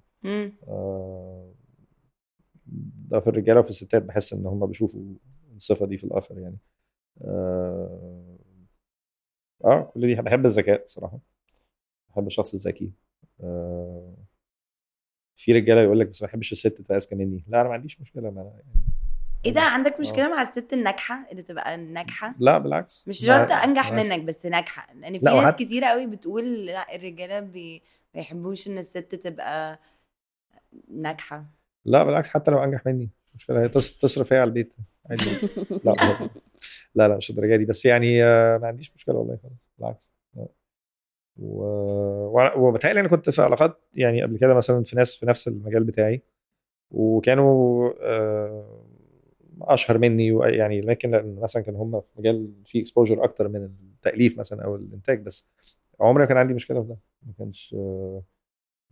[3.10, 5.02] ده في الرجالة وفي الستات بحس إن هم بيشوفوا
[5.56, 6.58] الصفة دي في الآخر يعني.
[7.22, 8.38] آه
[9.66, 11.20] آه، كل دي بحب الذكاء صراحة
[12.10, 12.92] بحب الشخص الذكي.
[13.44, 14.14] آه
[15.36, 17.44] في رجالة يقول لك بس ما بحبش الست تبقى أذكى مني.
[17.48, 18.64] لا أنا ما عنديش مشكلة ما يعني
[19.46, 23.08] إيه ده؟ عندك مشكلة مع الست الناجحة؟ اللي تبقى ناجحة؟ لا بالعكس.
[23.08, 24.10] مش شرط أنجح بالعكس.
[24.10, 24.94] منك بس ناجحة.
[24.94, 27.82] لأن في لا، ناس وحت- كتيرة قوي بتقول لا الرجالة بي...
[28.16, 29.80] ما يحبوش إن الست تبقى
[30.92, 31.46] ناجحة.
[31.88, 34.74] لا بالعكس حتى لو أنجح مني مش مشكلة هي تص- تصرف هي على البيت.
[35.10, 35.24] عادي.
[35.86, 35.96] لا.
[36.96, 37.66] لا لا مش الدرجة دي.
[37.66, 40.14] بس يعني آه، ما عنديش مشكلة والله خالص بالعكس.
[41.38, 41.64] و...
[42.58, 46.22] وبتهيألي أنا كنت في علاقات يعني قبل كده مثلا في ناس في نفس المجال بتاعي
[46.92, 48.86] وكانوا آه،
[49.62, 54.64] أشهر مني يعني لكن مثلا كانوا هم في مجال فيه اكسبوجر أكتر من التأليف مثلا
[54.64, 55.48] أو الإنتاج بس
[56.00, 56.98] عمري ما كان عندي مشكلة في ده.
[57.28, 58.22] ما كانش آه،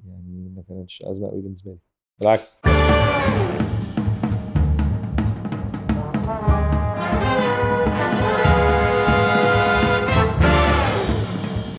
[0.07, 1.77] يعني ما كانتش أزمة قوي بالنسبة لي.
[2.19, 2.57] بالعكس